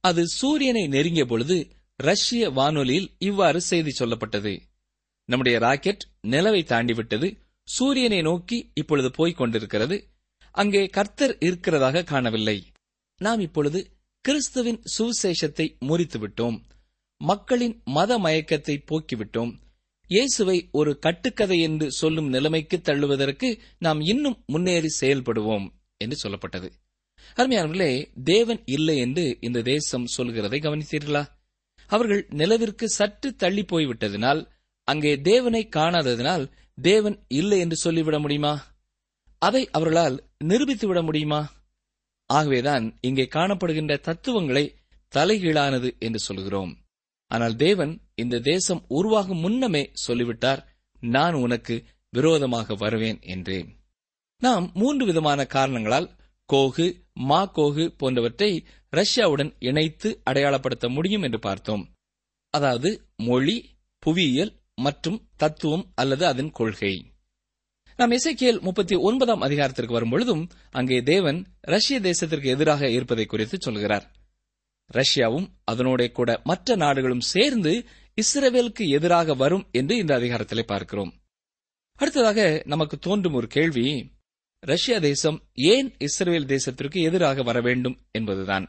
அது 0.03 0.27
சூரியனை 0.27 0.87
நெருங்கிய 0.87 1.25
பொழுது 1.25 1.57
ரஷ்ய 1.99 2.49
வானொலியில் 2.49 3.09
இவ்வாறு 3.19 3.61
செய்தி 3.61 3.91
சொல்லப்பட்டது. 3.99 4.53
நம்முடைய 5.31 5.57
ராக்கெட் 5.59 6.03
நிலவை 6.27 6.61
தாண்டிவிட்டது 6.71 7.27
சூரியனை 7.67 8.19
நோக்கி 8.21 8.57
இப்பொழுது 8.73 9.09
போய்க் 9.11 9.39
கொண்டிருக்கிறது. 9.39 9.97
அங்கே 10.55 10.81
கர்த்தர் 10.95 11.33
இருக்கிறதாக 11.47 12.03
காணவில்லை. 12.03 12.57
நாம் 13.21 13.41
இப்பொழுது 13.47 13.79
கிறிஸ்துவின் 14.25 14.79
சுவிசேஷத்தை 14.95 15.67
முறித்துவிட்டோம் 15.89 16.57
மக்களின் 17.21 17.75
மத 17.95 18.11
மயக்கத்தை 18.17 18.75
போக்கிவிட்டோம். 18.89 19.51
இயேசுவை 20.09 20.55
ஒரு 20.71 20.91
கட்டுக்கதை 20.99 21.57
என்று 21.61 21.87
சொல்லும் 21.91 22.29
நிலைமைக்கு 22.29 22.77
தள்ளுவதற்கு 22.81 23.49
நாம் 23.77 23.99
இன்னும் 24.11 24.37
முன்னேறி 24.45 24.89
செயல்படுவோம் 25.01 25.67
என்று 26.01 26.17
சொல்லப்பட்டது. 26.23 26.69
அருமையானவர்களே 27.37 27.91
தேவன் 28.23 28.61
இல்லை 28.75 28.95
என்று 28.97 29.25
இந்த 29.39 29.59
தேசம் 29.71 30.07
சொல்கிறதை 30.17 30.59
கவனித்தீர்களா? 30.61 31.23
அவர்கள் 31.89 32.23
நிலவிற்கு 32.31 32.85
சற்று 32.97 33.29
தள்ளி 33.35 33.63
போய்விட்டதினால் 33.63 34.41
அங்கே 34.91 35.11
தேவனை 35.21 35.61
காணாததினால் 35.75 36.45
தேவன் 36.77 37.17
இல்லை 37.31 37.57
என்று 37.59 37.77
சொல்லிவிட 37.83 38.17
முடியுமா? 38.19 38.53
அதை 39.41 39.63
அவர்களால் 39.71 40.15
நிரூபித்து 40.43 40.85
விட 40.87 40.99
முடியுமா? 41.01 41.41
ஆகவேதான் 42.29 42.85
இங்கே 43.01 43.25
காணப்படுகின்ற 43.33 43.93
தத்துவங்களை 43.99 44.65
தலைகீழானது 45.13 45.89
என்று 45.99 46.19
சொல்கிறோம். 46.19 46.71
ஆனால் 47.31 47.55
தேவன் 47.55 47.93
இந்த 48.15 48.41
தேசம் 48.51 48.81
உருவாகும் 48.97 49.43
முன்னமே 49.45 49.83
சொல்லிவிட்டார் 50.05 50.61
நான் 51.03 51.35
உனக்கு 51.43 51.75
விரோதமாக 52.13 52.75
வருவேன் 52.75 53.19
என்றேன். 53.33 53.69
நாம் 54.41 54.65
மூன்று 54.73 55.03
விதமான 55.05 55.39
காரணங்களால் 55.55 56.07
கோகு 56.49 56.85
மா 57.29 57.41
கோகு 57.57 57.83
போன்றவற்றை 57.99 58.51
ரஷ்யாவுடன் 58.93 59.51
இணைத்து 59.69 60.09
அடையாளப்படுத்த 60.29 60.85
முடியும் 60.89 61.25
என்று 61.27 61.39
பார்த்தோம். 61.39 61.83
அதாவது 62.53 62.89
மொழி 63.27 63.57
புவியியல் 64.03 64.53
மற்றும் 64.87 65.17
தத்துவம் 65.35 65.85
அல்லது 65.95 66.23
அதன் 66.25 66.51
கொள்கை. 66.51 66.93
நாம் 67.97 68.11
இசைக்கியல் 68.11 68.61
முப்பத்தி 68.61 68.95
ஒன்பதாம் 69.07 69.41
அதிகாரத்திற்கு 69.41 69.93
வரும்பொழுதும் 69.93 70.43
அங்கே 70.71 70.97
தேவன் 71.03 71.39
ரஷ்ய 71.73 71.97
தேசத்திற்கு 71.99 72.47
எதிராக 72.55 72.89
இருப்பதை 72.89 73.25
குறித்து 73.25 73.57
சொல்கிறார். 73.59 74.05
ரஷ்யாவும் 74.89 75.47
அதனோட 75.71 76.01
கூட 76.11 76.29
மற்ற 76.43 76.75
நாடுகளும் 76.75 77.27
சேர்ந்து 77.33 77.73
இஸ்ரேவேலுக்கு 78.17 78.85
எதிராக 78.89 79.33
வரும் 79.33 79.65
என்று 79.71 79.95
இந்த 79.97 80.13
அதிகாரத்திலே 80.19 80.63
பார்க்கிறோம். 80.63 81.11
அடுத்ததாக 81.99 82.39
நமக்கு 82.65 82.95
தோன்றும் 82.97 83.33
ஒரு 83.33 83.47
கேள்வி 83.47 83.87
ரஷ்யா 84.63 84.97
தேசம் 84.99 85.37
ஏன் 85.53 85.89
இஸ்ரேல் 85.97 86.49
தேசத்திற்கு 86.53 86.97
எதிராக 87.01 87.43
வர 87.43 87.57
வேண்டும் 87.61 87.97
என்பதுதான். 88.11 88.65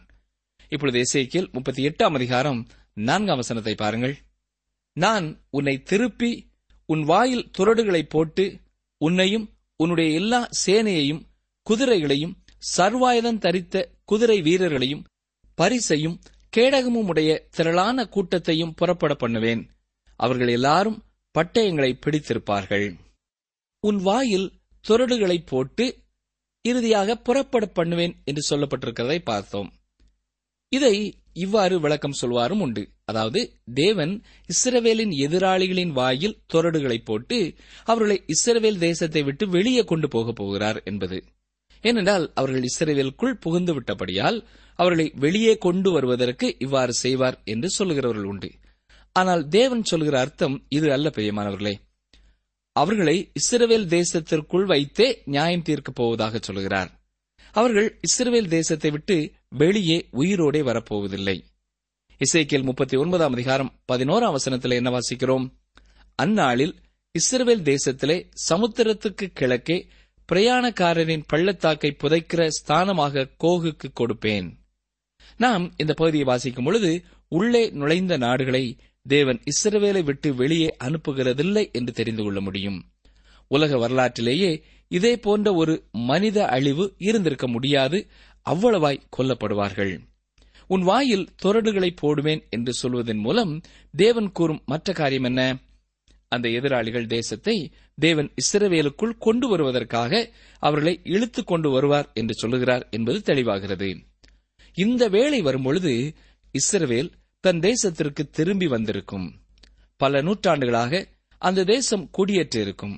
இப்பொழுது 0.68 0.98
இசைக்கியல் 0.98 1.52
முப்பத்தி 1.52 1.82
எட்டாம் 1.88 2.16
அதிகாரம் 2.20 2.60
நான்காம் 2.94 3.36
வசனத்தை 3.36 3.74
பாருங்கள். 3.74 4.14
நான் 4.92 5.26
உன்னை 5.50 5.82
திருப்பி 5.82 6.30
உன் 6.86 7.02
வாயில் 7.02 7.50
துரடுகளை 7.58 8.02
போட்டு 8.08 8.60
உன்னையும் 9.00 9.46
உன்னுடைய 9.76 10.12
எல்லா 10.12 10.48
சேனையையும் 10.66 11.22
குதிரைகளையும் 11.70 12.34
சர்வாயுதம் 12.76 13.38
தரித்த 13.38 13.84
குதிரை 14.04 14.42
வீரர்களையும் 14.42 15.04
பரிசையும் 15.54 16.20
கேடகமும் 16.56 17.08
உடைய 17.08 17.46
திரளான 17.50 18.04
கூட்டத்தையும் 18.04 18.74
புறப்பட 18.74 19.14
பண்ணுவேன். 19.14 19.62
அவர்கள் 20.16 20.48
எல்லாரும் 20.48 20.98
பட்டயங்களை 21.38 21.92
பிடித்திருப்பார்கள். 22.00 22.98
உன் 23.80 23.96
வாயில் 23.96 24.52
துரடுகளை 24.88 25.46
போட்டு 25.46 25.84
இறுதியாக 26.62 27.16
புறப்பட 27.16 27.66
பண்ணுவேன் 27.66 28.14
என்று 28.24 28.42
சொல்லப்பட்டிருக்கிறதை 28.50 29.18
பார்த்தோம். 29.24 29.72
இதை 30.68 31.21
இவ்வாறு 31.32 31.80
விளக்கம் 31.80 32.18
சொல்வாரும் 32.22 32.60
உண்டு. 32.60 32.88
அதாவது 33.04 33.52
தேவன் 33.74 34.22
இஸ்ரவேலின் 34.48 35.12
எதிராளிகளின் 35.26 35.90
வாயில் 35.90 36.40
தொரடுகளை 36.54 36.98
போட்டு 37.04 37.54
அவர்களை 37.84 38.24
இஸ்ரவேல் 38.26 38.78
தேசத்தை 38.78 39.22
விட்டு 39.22 39.48
வெளியே 39.48 39.84
கொண்டு 39.84 40.08
போகப் 40.08 40.34
போகிறார் 40.34 40.82
என்பது. 40.84 41.24
ஏனென்றால் 41.82 42.32
அவர்கள் 42.34 42.62
இஸ்ரவேலுக்குள் 42.62 43.32
புகுந்து 43.32 43.80
விட்டபடியால் 43.80 44.44
அவர்களை 44.74 45.12
வெளியே 45.14 45.58
கொண்டு 45.58 45.90
வருவதற்கு 45.90 46.56
இவ்வாறு 46.58 46.92
செய்வார் 46.92 47.40
என்று 47.44 47.68
சொல்லுகிறவர்கள் 47.78 48.22
உண்டு. 48.22 48.50
ஆனால் 49.12 49.48
தேவன் 49.48 49.82
சொல்கிற 49.82 50.18
அர்த்தம் 50.18 50.66
இது 50.68 50.92
அல்ல 50.92 51.10
பிரியமானவர்களே. 51.14 51.74
அவர்களை 52.72 53.32
இஸ்ரவேல் 53.40 53.86
தேசத்திற்குள் 53.86 54.64
வைத்தே 54.64 55.22
நியாயம் 55.24 55.62
தீர்க்கப் 55.62 55.94
போவதாக 55.94 56.38
சொல்கிறார். 56.38 57.01
அவர்கள் 57.52 57.98
இஸ்ரேல் 58.00 58.48
தேசத்தை 58.48 58.90
விட்டு 58.90 59.32
வெளியே 59.48 60.08
உயிரோடே 60.12 60.60
வரப்போவதில்லை. 60.62 61.44
இசைக்கியல் 62.18 62.62
முப்பத்தி 62.62 62.96
ஒன்பதாம் 62.96 63.32
அதிகாரம் 63.32 63.80
பதினோராம் 63.92 64.30
வசனத்தில் 64.30 64.70
என்ன 64.70 64.90
வாசிக்கிறோம்? 64.90 65.52
அந்நாளில் 66.14 66.74
இஸ்ரேல் 67.10 67.62
தேசத்திலே 67.62 68.30
சமுத்திரத்துக்கு 68.48 69.26
கிழக்கே 69.34 69.88
பிரயாணக்காரரின் 70.32 71.22
பள்ளத்தாக்கை 71.26 71.96
புதைக்கிற 72.02 72.48
ஸ்தானமாக 72.48 73.28
கோகுக்கு 73.44 73.88
கொடுப்பேன். 74.00 74.48
நாம் 75.36 75.72
இந்த 75.76 75.94
பகுதியை 75.94 76.26
வாசிக்கும் 76.26 76.64
பொழுது 76.64 77.04
உள்ளே 77.28 77.70
நுழைந்த 77.70 78.16
நாடுகளை 78.16 78.78
தேவன் 79.02 79.42
இஸ்ரவேலை 79.44 80.04
விட்டு 80.04 80.34
வெளியே 80.34 80.76
அனுப்புகிறதில்லை 80.78 81.70
என்று 81.72 81.92
தெரிந்து 81.92 82.22
கொள்ள 82.22 82.40
முடியும். 82.40 82.91
உலக 83.52 83.78
வரலாற்றிலேயே 83.78 84.50
இதே 84.88 85.16
போன்ற 85.16 85.54
ஒரு 85.54 85.74
மனித 85.92 86.46
அழிவு 86.46 86.94
இருந்திருக்க 86.98 87.48
முடியாது. 87.48 87.98
அவ்வளவாய் 88.50 89.02
கொல்லப்படுவார்கள். 89.16 89.98
உன் 90.66 90.82
வாயில் 90.82 91.28
துரடுகளை 91.42 91.90
போடுவேன் 91.96 92.42
என்று 92.50 92.72
சொல்வதன் 92.72 93.16
மூலம் 93.16 93.60
தேவன் 93.96 94.32
கூறும் 94.32 94.62
மற்ற 94.66 94.92
காரியம் 94.92 95.22
என்ன? 95.22 95.58
அந்த 96.28 96.48
எதிராளிகள் 96.48 97.06
தேசத்தை 97.06 97.72
தேவன் 97.94 98.32
இஸ்ரவேலுக்குள் 98.34 99.18
கொண்டு 99.18 99.48
வருவதற்காக 99.48 100.30
அவர்களை 100.58 101.00
இழுத்துக் 101.02 101.46
கொண்டு 101.46 101.70
வருவார் 101.70 102.10
என்று 102.14 102.34
சொல்லுகிறார் 102.34 102.88
என்பது 102.90 103.34
தெளிவாகிறது. 103.34 103.88
இந்த 104.74 105.08
வேளை 105.08 105.40
வரும்பொழுது 105.40 106.14
இஸ்ரவேல் 106.52 107.12
தன் 107.40 107.58
தேசத்திற்கு 107.58 108.30
திரும்பி 108.30 108.66
வந்திருக்கும். 108.66 109.34
பல 109.96 110.22
நூற்றாண்டுகளாக 110.22 111.08
அந்த 111.38 111.64
தேசம் 111.64 112.10
குடியேற்றிருக்கும். 112.18 112.96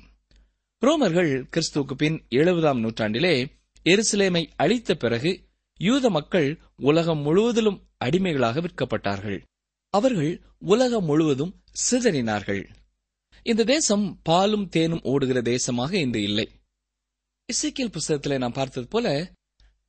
ரோமர்கள் 0.81 1.47
கிறிஸ்துவுக்கு 1.53 1.93
பின் 1.93 2.25
எழுபதாம் 2.29 2.79
நூற்றாண்டிலே 2.79 3.51
எருசலேமை 3.85 4.49
அழித்த 4.55 4.95
பிறகு 4.95 5.43
யூத 5.79 6.09
மக்கள் 6.09 6.59
உலகம் 6.75 7.19
முழுவதிலும் 7.19 7.87
அடிமைகளாக 7.97 8.61
விற்கப்பட்டார்கள். 8.61 9.41
அவர்கள் 9.89 10.41
உலகம் 10.59 11.05
முழுவதும் 11.05 11.63
சிதறினார்கள். 11.71 12.69
இந்த 13.43 13.63
தேசம் 13.63 14.19
பாலும் 14.23 14.69
தேனும் 14.69 15.01
ஓடுகிற 15.03 15.41
தேசமாக 15.41 15.93
இன்று 15.93 16.21
இல்லை. 16.21 16.49
இசைக்கியல் 17.49 17.93
புஸ்தகத்திலே 17.97 18.37
நாம் 18.37 18.51
பார்த்தது 18.51 18.87
போல 18.87 19.33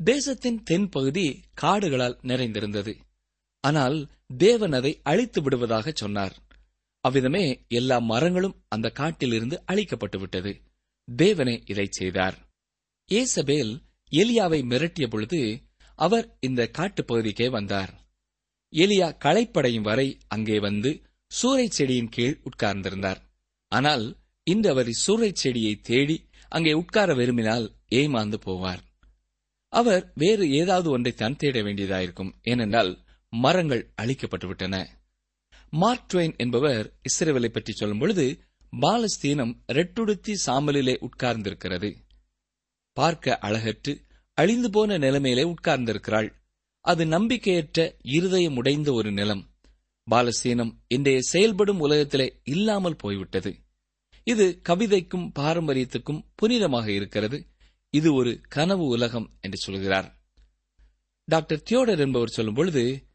தேசத்தின் 0.04 0.62
தென்பகுதி 0.70 1.26
காடுகளால் 1.62 2.18
நிறைந்திருந்தது. 2.22 2.96
ஆனால் 3.60 4.08
தேவன் 4.38 4.72
அதை 4.72 5.00
அழித்து 5.02 5.42
விடுவதாக 5.42 5.92
சொன்னார். 5.94 6.36
அவ்விதமே 7.00 7.64
எல்லா 7.68 7.98
மரங்களும் 7.98 8.62
அந்த 8.68 8.90
காட்டிலிருந்து 8.90 9.62
அழிக்கப்பட்டு 9.72 10.18
விட்டது. 10.18 10.52
தேவனே 11.12 11.70
இதை 11.70 11.86
செய்தார். 11.90 12.48
ஏசபேல் 13.06 13.82
எலியாவை 14.10 14.62
மிரட்டிய 14.62 15.06
பொழுது 15.06 15.62
அவர் 15.94 16.36
இந்த 16.40 16.68
காட்டுப் 16.68 17.06
பகுதிக்கே 17.06 17.48
வந்தார். 17.48 18.00
எலியா 18.72 19.16
களைப்படையும் 19.18 19.82
வரை 19.82 20.18
அங்கே 20.28 20.58
வந்து 20.58 21.02
சூறை 21.42 21.68
செடியின் 21.68 22.08
கீழ் 22.08 22.42
உட்கார்ந்திருந்தார். 22.44 23.20
ஆனால் 23.68 24.16
இன்று 24.44 24.70
அவர் 24.70 24.88
சூறை 25.06 25.32
செடியை 25.32 25.76
தேடி 25.76 26.28
அங்கே 26.48 26.72
உட்கார 26.72 27.14
விரும்பினால் 27.14 27.74
ஏமாந்து 27.90 28.34
போவார். 28.46 28.78
அவர் 29.68 30.12
வேறு 30.14 30.50
ஏதாவது 30.50 30.98
ஒன்றைத்தான் 30.98 31.36
தேட 31.36 31.62
வேண்டியதாயிருக்கும். 31.62 32.32
ஏனென்றால் 32.42 33.04
மரங்கள் 33.28 33.92
அழிக்கப்பட்டுவிட்டன. 34.02 34.86
மார்க் 35.70 36.14
ட்வைன் 36.14 36.36
என்பவர் 36.36 36.98
இஸ்ரேவலை 37.02 37.48
பற்றி 37.48 37.72
சொல்லும் 37.72 37.98
பொழுது 37.98 38.45
பாலஸ்தீனம் 38.80 39.54
ரெட்டுடுத்தி 39.72 40.34
சாமலிலே 40.46 40.96
உட்கார்ந்திருக்கிறது. 41.00 41.96
பார்க்க 42.92 43.38
அழகற்று 43.42 44.00
அழிந்து 44.34 44.70
போன 44.70 44.98
நிலைமையிலே 44.98 45.44
உட்கார்ந்திருக்கிறாள். 45.44 46.32
அது 46.80 47.04
நம்பிக்கையற்ற 47.04 47.94
இருதயம் 48.02 48.56
உடைந்த 48.56 48.92
ஒரு 48.92 49.12
நிலம். 49.12 49.50
பாலஸ்தீனம் 50.10 50.72
இன்றைய 50.88 51.22
செயல்படும் 51.22 51.80
உலகத்திலே 51.80 52.40
இல்லாமல் 52.44 52.96
போய்விட்டது. 52.96 53.56
இது 54.24 54.60
கவிதைக்கும் 54.68 55.30
பாரம்பரியத்துக்கும் 55.38 56.24
புனிதமாக 56.42 56.86
இருக்கிறது. 56.86 57.46
இது 57.90 58.14
ஒரு 58.14 58.40
கனவு 58.48 58.84
உலகம் 58.84 59.30
என்று 59.40 59.56
சொல்கிறார். 59.56 60.18
டாக்டர் 61.24 61.62
தியோடர் 61.62 61.98
என்பவர் 61.98 62.28
சொல்லும் 62.28 62.54
பொழுது 62.54 63.06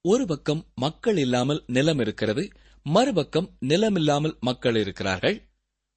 ஒரு 0.00 0.26
பக்கம் 0.26 0.66
மக்கள் 0.74 1.16
இல்லாமல் 1.16 1.64
நிலம் 1.66 1.98
இருக்கிறது 1.98 2.50
மறுபக்கம் 2.88 3.48
நிலமில்லாமல் 3.68 4.34
மக்கள் 4.40 4.76
இருக்கிறார்கள். 4.76 5.36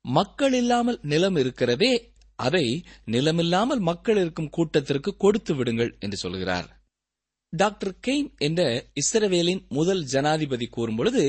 மக்கள் 0.06 0.54
இல்லாமல் 0.54 0.99
நிலம் 1.04 1.36
இருக்கிறதே 1.36 1.91
அதை 2.39 2.65
நிலமில்லாமல் 3.06 3.82
மக்கள் 3.89 4.15
இருக்கும் 4.15 4.49
கூட்டத்திற்கு 4.49 5.12
கொடுத்து 5.17 5.54
விடுங்கள் 5.56 5.91
என்று 5.99 6.17
சொல்கிறார். 6.17 6.67
டாக்டர் 7.54 7.95
கெய்ன் 8.08 8.30
என்ற 8.38 8.62
இஸ்ரவேலின் 9.01 9.63
முதல் 9.69 10.04
ஜனாதிபதி 10.06 10.67
கூறும்பொழுது 10.67 11.23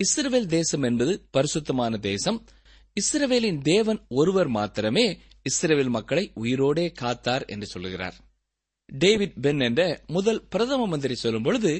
இஸ்ரவேல் 0.00 0.48
தேசம் 0.48 0.82
என்பது 0.82 1.12
பரிசுத்தமான 1.30 1.96
தேசம். 2.02 2.38
இஸ்ரவேலின் 2.96 3.60
தேவன் 3.62 4.00
ஒருவர் 4.10 4.48
மாத்திரமே 4.48 5.06
இஸ்ரவேல் 5.50 5.90
மக்களை 5.90 6.24
உயிரோடே 6.40 6.86
காத்தார் 7.00 7.44
என்று 7.46 7.66
சொல்லுகிறார் 7.66 8.16
டேவிட் 8.88 9.36
பென் 9.40 9.60
என்ற 9.60 9.82
முதல் 10.06 10.40
பிரதம 10.48 10.86
மந்திரி 10.86 11.14
சொல்லும்பொழுது 11.22 11.70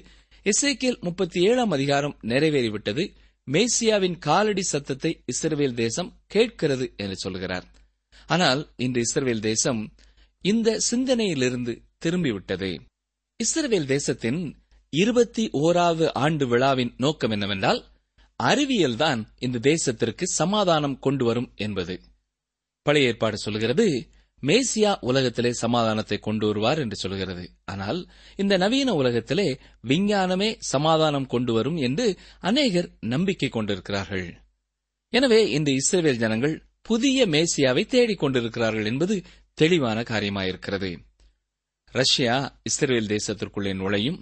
இசைக்கியல் 0.44 1.00
முப்பத்தி 1.00 1.40
ஏழாம் 1.42 1.70
அதிகாரம் 1.70 2.18
நிறைவேறிவிட்டது. 2.22 3.14
மேசியாவின் 3.46 4.18
காலடி 4.18 4.62
சத்தத்தை 4.62 5.22
இஸ்ரவேல் 5.32 5.74
தேசம் 5.74 6.20
கேட்கிறது 6.26 6.92
என்று 6.96 7.16
சொல்கிறார். 7.16 7.66
ஆனால் 8.26 8.72
இன்று 8.76 9.02
இஸ்ரவேல் 9.02 9.40
தேசம் 9.40 9.94
இந்த 10.40 10.78
சிந்தனையிலிருந்து 10.90 11.82
திரும்பிவிட்டது. 12.04 12.80
இஸ்ரவேல் 13.40 13.84
தேசத்தின் 13.84 14.62
இருபத்தி 14.90 15.50
ஓராவது 15.52 16.12
ஆண்டு 16.12 16.46
விழாவின் 16.46 16.94
நோக்கம் 16.96 17.30
என்னவென்றால் 17.30 17.84
அறிவியல்தான் 18.42 19.24
இந்த 19.38 19.58
தேசத்திற்கு 19.62 20.22
சமாதானம் 20.22 20.98
கொண்டு 20.98 21.24
வரும் 21.24 21.52
என்பது. 21.54 22.00
பழைய 22.82 23.06
ஏற்பாடு 23.06 23.38
சொல்கிறது 23.38 24.08
மேசியா 24.42 24.98
உலகத்திலே 25.00 25.50
சமாதானத்தை 25.52 26.18
கொண்டு 26.18 26.46
வருவார் 26.46 26.78
என்று 26.78 26.96
சொல்கிறது. 26.96 27.44
ஆனால் 27.64 28.00
இந்த 28.36 28.56
நவீன 28.56 28.94
உலகத்திலே 28.94 29.48
விஞ்ஞானமே 29.80 30.56
சமாதானம் 30.58 31.26
கொண்டு 31.26 31.52
வரும் 31.52 31.76
என்று 31.76 32.06
அநேகர் 32.40 32.88
நம்பிக்கை 33.00 33.48
கொண்டிருக்கிறார்கள். 33.48 34.26
எனவே 35.12 35.50
இந்த 35.50 35.70
இஸ்ரேல் 35.70 36.16
ஜனங்கள் 36.16 36.54
புதிய 36.82 37.26
மேசியாவை 37.26 37.86
தேடிக் 37.86 38.18
கொண்டிருக்கிறார்கள் 38.18 38.84
என்பது 38.84 39.14
தெளிவான 39.58 39.98
காரியமாயிருக்கிறது. 40.02 40.90
ரஷ்யா 41.92 42.36
இஸ்ரேல் 42.62 43.06
தேசத்திற்குள்ளே 43.06 43.72
நுழையும். 43.74 44.18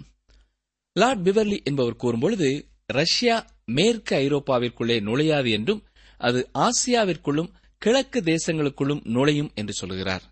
லார்ட் 0.95 1.23
பிவர்லி 1.27 1.57
என்பவர் 1.63 2.01
கூறும்பொழுது 2.03 2.49
ரஷ்யா 2.85 3.35
மேற்கு 3.65 4.15
ஐரோப்பாவிற்குள்ளே 4.15 4.97
நுழையாது 5.01 5.49
என்றும் 5.51 5.81
அது 6.17 6.39
ஆசியாவிற்குள்ளும் 6.53 7.51
கிழக்கு 7.83 8.19
தேசங்களுக்குள்ளும் 8.21 9.01
நுழையும் 9.15 9.51
என்று 9.55 9.73
சொல்கிறார் 9.73 10.25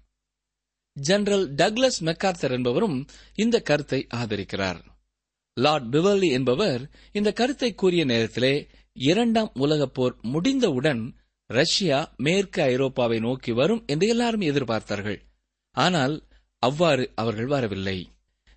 ஜெனரல் 0.98 1.46
டக்ளஸ் 1.54 2.00
மெக்கார்த்தர் 2.00 2.52
என்பவரும் 2.52 2.98
இந்த 3.36 3.60
கருத்தை 3.60 4.00
ஆதரிக்கிறார். 4.16 4.80
லார்ட் 5.58 5.88
பிவர்லி 5.96 6.30
என்பவர் 6.32 6.82
இந்த 7.12 7.30
கருத்தை 7.32 7.70
கூறிய 7.74 8.04
நேரத்திலே 8.06 8.54
இரண்டாம் 8.98 9.52
உலகப் 9.54 9.94
போர் 9.94 10.16
முடிந்தவுடன் 10.34 11.04
ரஷ்யா 11.50 12.00
மேற்கு 12.18 12.62
ஐரோப்பாவை 12.64 13.20
நோக்கி 13.20 13.52
வரும் 13.52 13.84
என்று 13.86 14.08
எல்லாரும் 14.08 14.42
எதிர்பார்த்தார்கள். 14.42 15.20
ஆனால் 15.76 16.16
அவ்வாறு 16.64 17.06
அவர்கள் 17.16 17.46
வரவில்லை. 17.46 17.98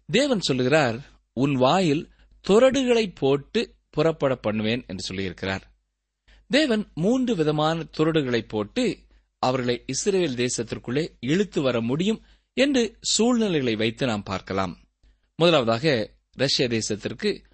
தேவன் 0.08 0.40
சொல்லுகிறார் 0.40 0.98
உன் 1.36 1.54
வாயில் 1.54 2.04
துரடுகளை 2.44 3.06
போட்டு 3.14 3.60
புறப்பட 3.90 4.34
பண்ணுவேன் 4.36 4.82
என்று 4.86 5.04
சொல்லியிருக்கிறார். 5.08 5.64
தேவன் 6.48 6.86
மூன்று 6.94 7.36
விதமான 7.36 7.86
துருடுகளை 7.96 8.48
போட்டு 8.48 8.98
அவர்களை 9.38 9.82
இஸ்ரேல் 9.86 10.34
தேசத்திற்குள்ளே 10.34 11.08
இழுத்து 11.20 11.62
வர 11.62 11.80
முடியும் 11.80 12.22
என்று 12.54 12.96
சூழ்நிலைகளை 13.00 13.76
வைத்து 13.76 14.06
நாம் 14.06 14.22
பார்க்கலாம். 14.22 14.78
முதலாவதாக 15.36 16.14
ரஷ்ய 16.32 16.68
தேசத்திற்கு 16.68 17.44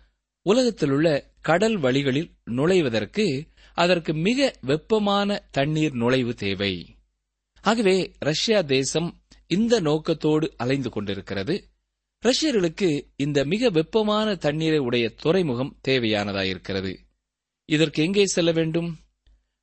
உலகத்தில் 0.43 0.91
உள்ள 0.91 1.33
கடல் 1.41 1.77
வழிகளில் 1.77 2.35
நுழைவதற்கு 2.45 3.49
அதற்கு 3.75 4.15
மிக 4.15 4.59
வெப்பமான 4.61 5.49
தண்ணீர் 5.51 5.93
நுழைவு 5.93 6.35
தேவை. 6.35 6.97
ஆகவே 7.61 8.13
ரஷ்யா 8.19 8.61
தேசம் 8.61 9.23
இந்த 9.47 9.81
நோக்கத்தோடு 9.81 10.55
அலைந்து 10.57 10.91
கொண்டிருக்கிறது. 10.91 11.69
ரஷ்யர்களுக்கு 12.19 13.13
இந்த 13.17 13.45
மிக 13.45 13.71
வெப்பமான 13.71 14.35
தண்ணீரை 14.35 14.79
உடைய 14.79 15.09
துறைமுகம் 15.09 15.81
தேவையானதாயிருக்கிறது. 15.89 16.97
இதற்கு 17.71 18.03
எங்கே 18.03 18.27
செல்ல 18.27 18.53
வேண்டும்? 18.53 18.99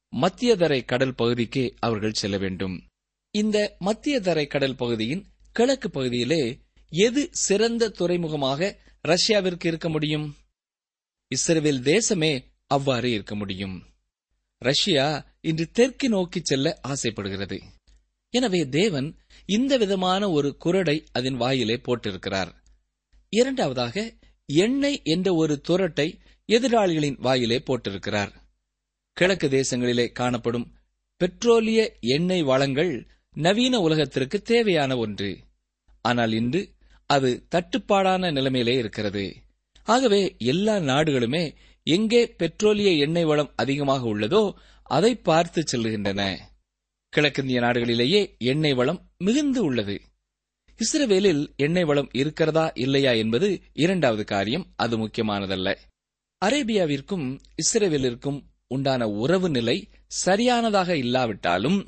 மத்திய 0.09 0.55
தரை 0.55 0.83
கடல் 0.83 1.15
பகுதிக்கே 1.15 1.73
அவர்கள் 1.79 2.11
செல்ல 2.11 2.37
வேண்டும். 2.37 2.75
இந்த 3.31 3.75
மத்திய 3.79 4.19
தரை 4.19 4.47
கடல் 4.47 4.75
பகுதியின் 4.75 5.25
கிழக்கு 5.51 5.89
பகுதியிலே 5.89 6.59
எது 6.89 7.29
சிறந்த 7.31 7.89
துறைமுகமாக 7.89 8.79
ரஷ்யாவிற்கு 9.07 9.65
இருக்க 9.65 9.89
முடியும்? 9.89 10.37
இஸ்ரேல் 11.27 11.81
தேசமே 11.81 12.45
அவ்வாறு 12.67 13.11
இருக்க 13.11 13.35
முடியும். 13.35 13.83
ரஷ்யா 14.57 15.37
இன்று 15.41 15.65
தெற்கு 15.71 16.09
நோக்கி 16.09 16.39
செல்ல 16.43 16.79
ஆசைப்படுகிறது. 16.81 17.57
எனவே 18.29 18.65
தேவன் 18.69 19.15
இந்த 19.45 19.77
விதமான 19.77 20.29
ஒரு 20.29 20.57
குரடை 20.65 21.05
அதன் 21.11 21.35
வாயிலே 21.35 21.75
போட்டிருக்கிறார். 21.75 22.51
இரண்டாவதாக 23.29 24.13
எண்ணெய் 24.45 25.01
என்ற 25.03 25.33
ஒரு 25.33 25.61
துரட்டை 25.67 26.19
எதிராளிகளின் 26.49 27.17
வாயிலே 27.19 27.57
போட்டிருக்கிறார். 27.57 28.31
கிழக்கு 29.17 29.47
தேசங்களிலே 29.47 30.11
காணப்படும் 30.11 30.67
பெட்ரோலிய 31.21 31.89
எண்ணெய் 31.99 32.43
வளங்கள் 32.43 33.07
நவீன 33.35 33.79
உலகத்திற்கு 33.79 34.41
தேவையான 34.41 34.97
ஒன்று. 34.97 35.37
ஆனால் 36.01 36.33
இன்று 36.33 36.61
அது 37.05 37.47
தட்டுப்பாடான 37.55 38.31
நிலைமையிலே 38.31 38.75
இருக்கிறது. 38.77 39.35
ஆகவே 39.83 40.35
எல்லா 40.37 40.75
நாடுகளுமே 40.77 41.55
எங்கே 41.83 42.35
பெட்ரோலிய 42.39 42.97
எண்ணெய் 42.97 43.25
வளம் 43.25 43.51
அதிகமாக 43.55 44.07
உள்ளதோ 44.07 44.53
அதை 44.83 45.15
பார்த்து 45.15 45.63
செல்லுகின்றன. 45.63 46.21
கிழக்கிந்திய 47.13 47.59
நாடுகளிலேயே 47.59 48.37
எண்ணெய் 48.37 48.73
வளம் 48.73 49.11
மிகுந்து 49.17 49.63
உள்ளது. 49.63 50.01
இஸ்ரவேலில் 50.79 51.55
எண்ணெய் 51.55 51.83
வளம் 51.83 52.09
இருக்கிறதா 52.13 52.71
இல்லையா 52.75 53.11
என்பது 53.11 53.61
இரண்டாவது 53.73 54.23
காரியம் 54.23 54.65
அது 54.75 54.97
முக்கியமானதல்ல. 54.97 55.75
அரேபியாவிற்கும் 56.45 57.39
இஸ்ரேவேலிற்கும் 57.61 58.39
உண்டான 58.67 59.07
உறவு 59.07 59.49
நிலை 59.49 59.89
சரியானதாக 60.07 60.97
இல்லாவிட்டாலும் 60.97 61.79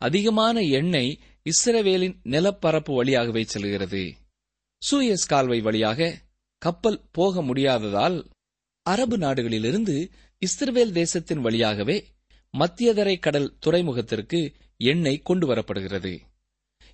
அதிகமான 0.00 0.60
எண்ணெய் 0.60 1.18
இஸ்ரவேலின் 1.46 2.16
நிலப்பரப்பு 2.22 2.94
வழியாகவே 2.94 3.42
செல்கிறது. 3.44 4.02
சூயஸ் 4.82 5.26
கால்வை 5.30 5.62
வழியாக 5.62 6.18
கப்பல் 6.58 7.00
போக 7.12 7.42
முடியாததால் 7.42 8.18
அரபு 8.86 9.16
நாடுகளிலிருந்து 9.18 9.96
இஸ்ரவேல் 10.42 10.92
தேசத்தின் 10.92 11.40
வழியாகவே 11.40 11.96
மத்தியதரை 12.54 13.18
கடல் 13.18 13.54
துறைமுகத்திற்கு 13.66 14.40
எண்ணெய் 14.76 15.22
கொண்டு 15.22 15.54
வரப்படுகிறது 15.54 16.20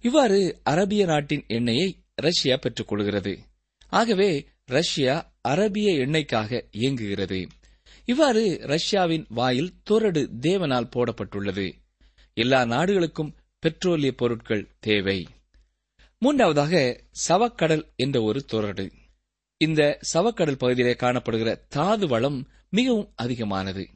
இவ்வாறு 0.00 0.60
அரபிய 0.70 1.04
நாட்டின் 1.04 1.44
எண்ணெயை 1.46 1.88
ரஷ்யா 2.14 2.56
பெற்றுக் 2.56 2.88
கொள்கிறது. 2.88 3.32
ஆகவே 3.92 4.30
ரஷ்யா 4.68 5.33
அரபிய 5.48 6.07
எண்ணெய்க்காக 6.07 6.68
இயங்குகிறது. 6.70 7.46
இவ்வாறு 8.04 8.59
ரஷ்யாவின் 8.62 9.26
வாயில் 9.28 9.72
துரடு 9.90 10.28
தேவனால் 10.40 10.90
போடப்பட்டுள்ளது. 10.96 11.72
எல்லா 12.35 12.64
நாடுகளுக்கும் 12.64 13.35
பெட்ரோலிய 13.66 14.11
பொருட்கள் 14.11 14.68
தேவை. 14.78 15.26
மூன்றாவதாக 16.18 17.00
சவக்கடல் 17.28 17.83
என்ற 17.96 18.22
ஒரு 18.22 18.44
துரடு. 18.52 18.90
இந்த 19.57 19.98
சவக்கடல் 20.14 20.59
பகுதியிலே 20.59 20.92
காணப்படுகிற 20.92 21.61
தாது 21.68 22.07
வளம் 22.07 22.48
மிகவும் 22.70 23.12
அதிகமானது. 23.14 23.88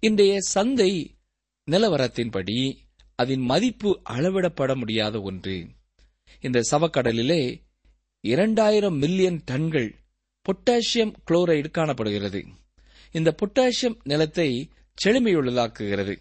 இன்றைய 0.00 0.40
சந்தை 0.40 1.16
நிலவரத்தின்படி 1.70 2.76
அதன் 3.14 3.40
மதிப்பு 3.40 4.02
அளவிடப்பட 4.10 4.76
முடியாத 4.76 5.20
ஒன்று. 5.20 5.68
இந்த 6.40 6.60
சவக்கடலிலே 6.70 7.63
இரண்டாயிரம் 8.24 8.96
மில்லியன் 8.96 9.40
டன்கள் 9.50 9.88
பொட்டாசியம் 10.46 11.12
குளோரைடு 11.30 11.70
காணப்படுகிறது. 11.70 12.40
இந்த 13.12 13.34
பொட்டாசியம் 13.42 13.96
நிலத்தை 14.02 14.70
செழுமையுள்ளதாக்குகிறது. 15.04 16.14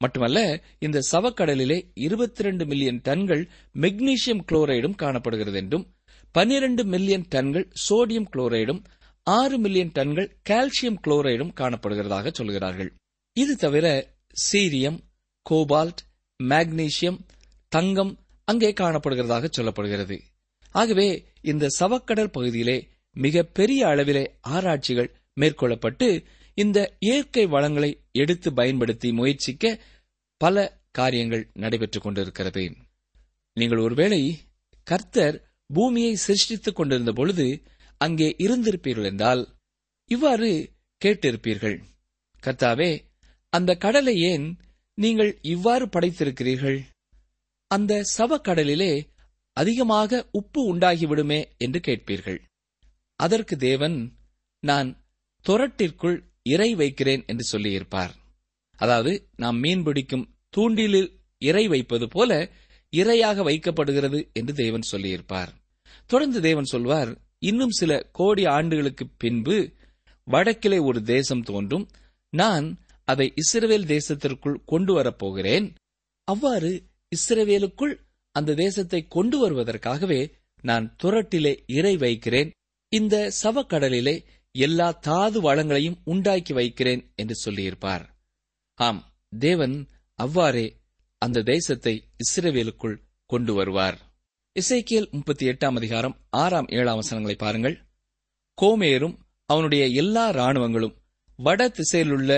மட்டுமல்ல 0.00 0.62
இந்த 0.78 1.00
சவக்கடலிலே 1.12 1.78
இருபத்தி 1.94 2.42
ரெண்டு 2.42 2.66
மில்லியன் 2.66 3.00
டன்கள் 3.04 3.48
மெக்னீசியம் 3.74 4.42
குளோரைடும் 4.52 4.94
காணப்படுகிறது 4.94 5.56
என்றும் 5.56 5.94
பன்னிரண்டு 6.30 6.84
மில்லியன் 6.84 7.28
டன்கள் 7.34 7.66
சோடியம் 7.88 8.30
குளோரைடும் 8.32 8.84
ஆறு 9.22 9.58
மில்லியன் 9.58 9.92
டன்கள் 9.94 10.30
கால்சியம் 10.50 11.00
குளோரைடும் 11.06 11.54
காணப்படுகிறதாக 11.60 12.32
சொல்கிறார்கள். 12.32 12.92
இது 13.32 13.56
தவிர 13.56 13.86
சீரியம் 14.52 14.98
கோபால்ட் 15.50 16.00
மேக்னீசியம் 16.42 17.18
தங்கம் 17.68 18.18
அங்கே 18.44 18.70
காணப்படுகிறதாக 18.72 19.48
சொல்லப்படுகிறது. 19.56 20.18
ஆகவே 20.74 21.08
இந்த 21.42 21.66
சவக்கடல் 21.78 22.34
பகுதியிலே 22.36 22.78
மிக 23.16 23.42
பெரிய 23.58 23.80
அளவிலே 23.86 24.24
ஆராய்ச்சிகள் 24.54 25.10
மேற்கொள்ளப்பட்டு 25.40 26.08
இந்த 26.58 26.78
இயற்கை 26.98 27.44
வளங்களை 27.46 27.90
எடுத்து 28.12 28.48
பயன்படுத்தி 28.52 29.08
முயற்சிக்க 29.12 29.64
பல 30.40 30.64
காரியங்கள் 30.90 31.44
நடைபெற்றுக் 31.54 32.02
கொண்டிருக்கிறது. 32.02 32.64
நீங்கள் 33.56 33.78
ஒருவேளை 33.78 34.20
கர்த்தர் 34.86 35.36
பூமியை 35.70 36.12
சிருஷ்டித்துக் 36.26 36.78
கொண்டிருந்த 36.78 37.12
பொழுது 37.12 37.46
அங்கே 38.00 38.28
இருந்திருப்பீர்கள் 38.38 39.08
என்றால் 39.10 39.42
இவ்வாறு 40.10 40.50
கேட்டிருப்பீர்கள். 41.02 41.76
கர்த்தாவே 42.42 42.90
அந்த 43.52 43.70
கடலை 43.74 44.14
ஏன் 44.32 44.46
நீங்கள் 44.98 45.32
இவ்வாறு 45.54 45.84
படைத்திருக்கிறீர்கள்? 45.86 46.78
அந்த 47.70 47.92
சவக்கடலிலே 48.16 48.92
அதிகமாக 49.56 50.28
உப்பு 50.30 50.74
உண்டாகிவிடுமே 50.74 51.40
என்று 51.56 51.80
கேட்பீர்கள். 51.80 52.38
அதற்கு 53.20 53.56
தேவன் 53.56 53.96
நான் 54.62 54.88
துரட்டிற்குள் 55.44 56.16
இறை 56.42 56.74
வைக்கிறேன் 56.74 57.24
என்று 57.26 57.44
சொல்லியிருப்பார். 57.44 58.14
அதாவது 58.78 59.12
நாம் 59.36 59.58
மீன் 59.58 59.82
பிடிக்கும் 59.82 60.28
தூண்டிலில் 60.56 61.10
இறை 61.42 61.68
வைப்பது 61.68 62.08
போல 62.08 62.30
இரையாக 62.92 63.38
வைக்கப்படுகிறது 63.42 64.18
என்று 64.32 64.52
தேவன் 64.54 64.82
சொல்லியிருப்பார். 64.82 65.52
தொடர்ந்து 66.06 66.40
தேவன் 66.40 66.64
சொல்வார் 66.64 67.10
இன்னும் 67.38 67.70
சில 67.70 67.92
கோடி 68.12 68.44
ஆண்டுகளுக்கு 68.46 69.04
பின்பு 69.16 69.56
வடக்கிலே 70.26 70.78
ஒரு 70.82 71.02
தேசம் 71.02 71.42
தோன்றும் 71.42 71.86
நான் 72.32 72.66
அதை 73.08 73.26
இஸ்ரவேல் 73.42 73.86
தேசத்திற்குள் 73.86 74.62
கொண்டு 74.64 74.92
வரப்போகிறேன் 74.92 75.66
அவ்வாறு 76.28 76.70
இஸ்ரவேலுக்குள் 77.12 77.94
அந்த 78.34 78.54
தேசத்தை 78.54 79.00
கொண்டு 79.06 79.36
வருவதற்காகவே 79.42 80.20
நான் 80.64 80.86
துரட்டிலே 81.02 81.52
இறை 81.78 81.94
வைக்கிறேன். 81.96 82.50
இந்த 82.92 83.16
சவக்கடலிலே 83.42 84.16
எல்லா 84.54 84.88
தாது 85.06 85.38
வளங்களையும் 85.42 86.00
உண்டாக்கி 86.04 86.52
வைக்கிறேன் 86.52 87.02
என்று 87.14 87.34
சொல்லியிருப்பார். 87.34 88.04
ஆம் 88.78 89.00
தேவன் 89.38 89.76
அவ்வாறே 90.18 90.66
அந்த 91.22 91.44
தேசத்தை 91.52 91.94
இஸ்ரேவேலுக்குள் 92.24 92.96
கொண்டு 93.30 93.52
வருவார் 93.54 93.98
இசைக்கியல் 94.56 95.08
முப்பத்தி 95.10 95.44
எட்டாம் 95.46 95.76
அதிகாரம் 95.76 96.16
ஆறாம் 96.42 96.68
ஏழாம் 96.70 97.00
வசனங்களை 97.00 97.36
பாருங்கள். 97.36 97.76
கோமேரும் 98.58 99.16
அவனுடைய 99.50 99.84
எல்லா 100.02 100.24
ராணுவங்களும் 100.30 100.94
வட 101.38 101.60
திசையிலுள்ள 101.68 102.32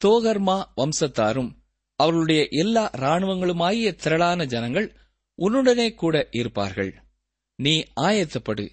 தோகர்மா 0.00 0.56
வம்சத்தாரும் 0.80 1.50
அவர்களுடைய 2.00 2.40
எல்லா 2.62 2.84
ராணுவங்களுமாகிய 3.04 3.90
திரளான 3.94 4.44
ஜனங்கள் 4.44 4.88
உன்னுடனே 5.42 5.94
கூட 5.94 6.28
இருப்பார்கள். 6.30 6.94
நீ 7.56 7.84
ஆயத்தப்படு. 8.00 8.70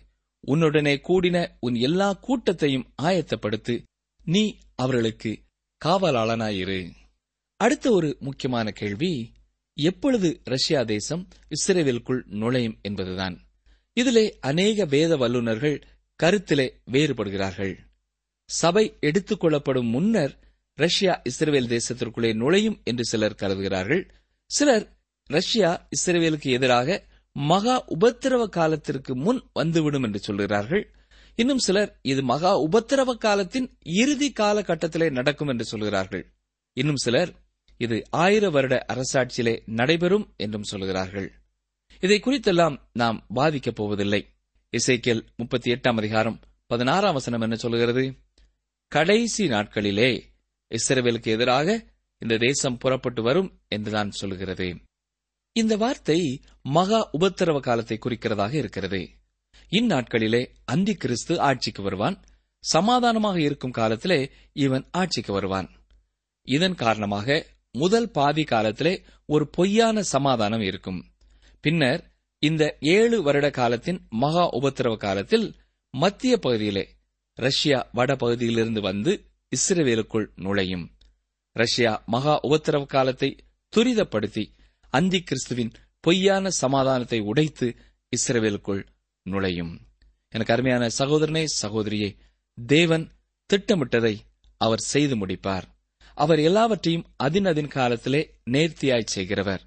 உன்னுடனே 0.48 1.02
கூடின 1.08 1.48
உன் 1.60 1.76
எல்லா 1.76 2.14
கூட்டத்தையும் 2.14 2.94
ஆயத்தப்படுத்து. 3.02 3.84
நீ 4.24 4.58
அவர்களுக்கு 4.76 5.40
காவலாளனாயிரு. 5.86 6.92
அடுத்த 7.58 7.92
ஒரு 7.92 8.18
முக்கியமான 8.20 8.72
கேள்வி 8.72 9.32
எப்பொழுது 9.74 10.42
ரஷ்யா 10.44 10.84
தேசம் 10.84 11.28
இஸ்ரேவிற்குள் 11.50 12.24
நுழையும் 12.26 12.80
என்பதுதான். 12.82 13.48
இதிலே 13.94 14.38
அநேக 14.40 14.86
வேத 14.86 15.18
வல்லுநர்கள் 15.18 15.88
கருத்திலே 16.24 16.70
வேறுபடுகிறார்கள். 16.92 17.78
சபை 18.46 18.98
எடுத்துக் 19.00 19.40
கொள்ளப்படும் 19.40 19.88
முன்னர் 19.88 20.40
ரஷ்யா 20.74 21.22
இஸ்ரேல் 21.24 21.68
தேசத்திற்குள்ளே 21.68 22.34
நுழையும் 22.34 22.82
என்று 22.84 23.06
சிலர் 23.06 23.36
கருதுகிறார்கள். 23.36 24.14
சிலர் 24.46 25.03
ரஷ்யா 25.30 25.88
இஸ்ரேலுக்கு 25.96 26.50
எதிராக 26.52 27.06
மகா 27.32 27.86
உபத்திரவ 27.88 28.50
காலத்திற்கு 28.50 29.16
முன் 29.16 29.50
வந்துவிடும் 29.54 30.04
என்று 30.04 30.20
சொல்கிறார்கள். 30.20 30.94
இன்னும் 31.36 31.58
சிலர் 31.58 32.00
இது 32.02 32.24
மகா 32.24 32.62
உபத்திரவ 32.62 33.18
காலத்தின் 33.18 33.78
இறுதி 33.84 34.34
காலகட்டத்திலே 34.40 35.12
நடக்கும் 35.12 35.48
என்று 35.48 35.66
சொல்கிறார்கள். 35.66 36.34
இன்னும் 36.74 36.96
சிலர் 36.96 37.32
இது 37.78 38.04
ஆயிர 38.10 38.50
வருட 38.50 38.86
அரசாட்சியிலே 38.94 39.62
நடைபெறும் 39.66 40.34
என்றும் 40.38 40.64
சொல்கிறார்கள். 40.64 41.32
இதை 42.00 42.20
குறித்தெல்லாம் 42.20 42.78
நாம் 42.94 43.26
பாதிக்கப் 43.36 43.76
போவதில்லை. 43.76 44.22
இசைக்கேல் 44.74 45.26
முப்பத்தி 45.36 45.72
எட்டாம் 45.72 45.98
அதிகாரம் 45.98 46.40
பதினாறாம் 46.66 47.14
வசனம் 47.14 47.42
என்ன 47.42 47.56
சொல்கிறது? 47.56 48.20
கடைசி 48.88 49.48
நாட்களிலே 49.48 50.12
இஸ்ரேலுக்கு 50.72 51.26
எதிராக 51.26 51.86
இந்த 52.18 52.38
தேசம் 52.38 52.78
புறப்பட்டு 52.78 53.22
வரும் 53.22 53.62
என்றுதான் 53.68 54.10
சொல்கிறது. 54.10 54.68
இந்த 55.56 55.78
வார்த்தை 55.78 56.20
மகா 56.62 57.00
உபத்திரவ 57.18 57.60
காலத்தை 57.60 58.00
குறிக்கிறதாக 58.02 58.54
இருக்கிறது. 58.54 59.02
இந்நாட்களிலே 59.72 60.48
அந்தி 60.66 60.94
கிறிஸ்து 60.94 61.42
ஆட்சிக்கு 61.42 61.82
வருவான். 61.84 62.18
சமாதானமாக 62.64 63.38
இருக்கும் 63.40 63.72
காலத்திலே 63.72 64.32
இவன் 64.54 64.86
ஆட்சிக்கு 64.92 65.34
வருவான். 65.34 65.68
இதன் 66.48 66.76
காரணமாக 66.76 67.46
முதல் 67.72 68.10
பாதி 68.12 68.44
காலத்திலே 68.44 68.94
ஒரு 69.26 69.46
பொய்யான 69.48 70.04
சமாதானம் 70.04 70.62
இருக்கும். 70.62 71.00
பின்னர் 71.64 72.02
இந்த 72.40 72.64
ஏழு 72.80 73.22
வருட 73.22 73.50
காலத்தின் 73.50 74.00
மகா 74.10 74.46
உபத்திரவ 74.50 74.96
காலத்தில் 74.98 75.48
மத்திய 75.94 76.38
பகுதியிலே 76.38 76.86
ரஷ்யா 77.38 77.90
வட 77.92 78.16
பகுதியிலிருந்து 78.16 78.82
வந்து 78.82 79.12
இஸ்ரேலுக்குள் 79.52 80.28
நுழையும். 80.36 80.86
ரஷ்யா 81.56 82.04
மகா 82.06 82.40
உபத்திரவ 82.44 82.86
காலத்தை 82.86 83.30
துரிதப்படுத்தி 83.74 84.44
அந்தி 84.94 85.24
கிறிஸ்துவின் 85.24 85.72
பொய்யான 86.00 86.50
சமாதானத்தை 86.50 87.20
உடைத்து 87.20 87.76
இஸ்ரேவேலுக்குள் 88.12 88.88
நுழையும். 89.24 89.82
எனக்கு 90.30 90.54
அருமையான 90.54 90.90
சகோதரனே 90.98 91.46
சகோதரியே 91.62 92.16
தேவன் 92.56 93.12
திட்டமிட்டதை 93.54 94.16
அவர் 94.58 94.80
செய்து 94.80 95.16
முடிப்பார். 95.16 95.64
அவர் 96.16 96.40
எல்லாவற்றையும் 96.40 97.06
அதின் 97.24 97.68
காலத்திலே 97.68 98.40
நேர்த்தியாய் 98.52 99.06
செய்கிறவர். 99.06 99.64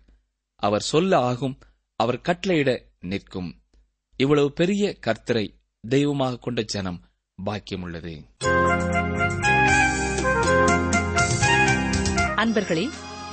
அவர் 0.56 0.80
சொல்ல 0.80 1.18
ஆகும் 1.18 1.58
அவர் 1.96 2.20
கட்டளையிட 2.20 2.82
நிற்கும். 3.00 3.62
இவ்வளவு 4.16 4.52
பெரிய 4.52 4.96
கர்த்தரை 5.06 5.46
தெய்வமாக 5.80 6.38
கொண்ட 6.38 6.62
ஜனம் 6.62 7.00
பாக்கியமுள்ளது 7.44 8.14
அன்பர்களே 12.36 12.88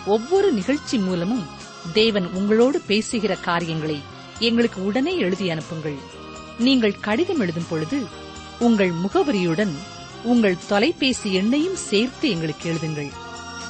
ஒவ்வொரு 0.05 0.51
நிகழ்ச்சி 0.51 0.97
மூலமும் 0.97 1.61
தேவன் 1.91 2.33
உங்களோடு 2.33 2.79
பேசுகிற 2.79 3.35
காரியங்களை 3.35 4.01
எங்களுக்கு 4.39 4.85
உடனே 4.85 5.17
எழுதி 5.17 5.49
அனுப்புங்கள். 5.49 5.95
நீங்கள் 6.59 6.99
கடிதம் 6.99 7.39
எழுதும் 7.39 7.65
பொழுது 7.69 8.05
உங்கள் 8.59 8.91
முகவரியுடன் 8.91 9.71
உங்கள் 10.23 10.55
தொலைபேசி 10.67 11.37
எண்ணையும் 11.37 11.73
சேர்த்து 11.73 12.29
எங்களுக்கு 12.29 12.73
எழுதுங்கள். 12.73 13.11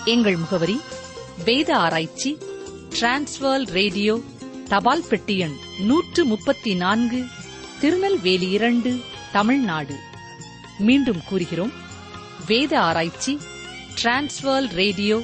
எங்கள் 0.06 0.36
முகவரி 0.36 0.80
வேத 1.46 1.76
ஆராய்ச்சி 1.78 2.38
டிரான்ஸ்வர் 2.90 3.68
ரேடியோ 3.70 4.22
தபால் 4.68 5.06
பெட்டி 5.10 5.38
எண் 5.38 5.56
நூற்று 5.80 6.26
முப்பத்தி 6.26 6.76
நான்கு 6.76 7.26
திருநெல்வேலி 7.80 8.50
இரண்டு 8.50 9.00
தமிழ்நாடு. 9.32 9.96
மீண்டும் 10.80 11.22
கூறுகிறோம் 11.30 11.72
வேத 12.48 12.80
ஆராய்ச்சி 12.80 13.40
transfer 14.04 14.74
radio 14.74 15.24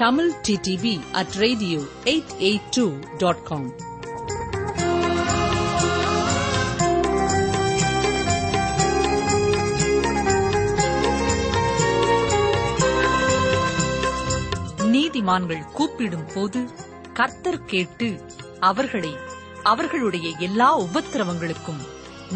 Tamil 0.00 0.32
TDP 0.48 1.00
at 1.12 1.32
radio 1.34 1.80
eight 2.04 2.32
eight 2.38 2.68
two 2.70 2.92
dot 3.18 3.42
com 3.42 3.70
நீதிமான்கள் 14.78 15.64
கூப்பிடும் 15.64 16.26
போது 16.34 16.70
கர்த்தர் 17.12 17.64
கேட்டு 17.64 18.20
அவர்களை 18.60 19.16
அவர்களுடைய 19.62 20.36
எல்லா 20.38 20.80
உபத்திரவங்களுக்கும் 20.80 21.82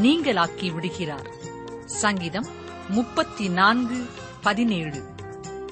நீங்களாக்கி 0.03 0.75
விடுகிறார். 0.75 1.31
சங்கீதம் 1.85 2.47
முப்பத்தி 2.89 3.49
நான்கு 3.49 4.07
பதினேழு. 4.43 5.14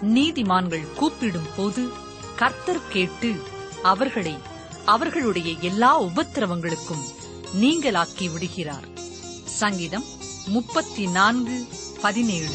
நீதிமான்கள் 0.02 0.92
கூப்பிடும் 0.94 1.48
போது 1.56 1.88
கர்த்தர் 2.36 2.88
கேட்டு 2.88 3.42
அவர்களை 3.82 4.34
அவர்களுடைய 4.84 5.54
எல்லா 5.60 6.02
உபத்திரவங்களுக்கும் 6.02 7.04
நீங்களாக்கி 7.60 8.32
விடுகிறார். 8.32 8.84
சங்கீதம் 9.44 10.04
முப்பத்தி 10.46 11.06
நான்கு 11.06 11.68
பதினேழு. 12.00 12.48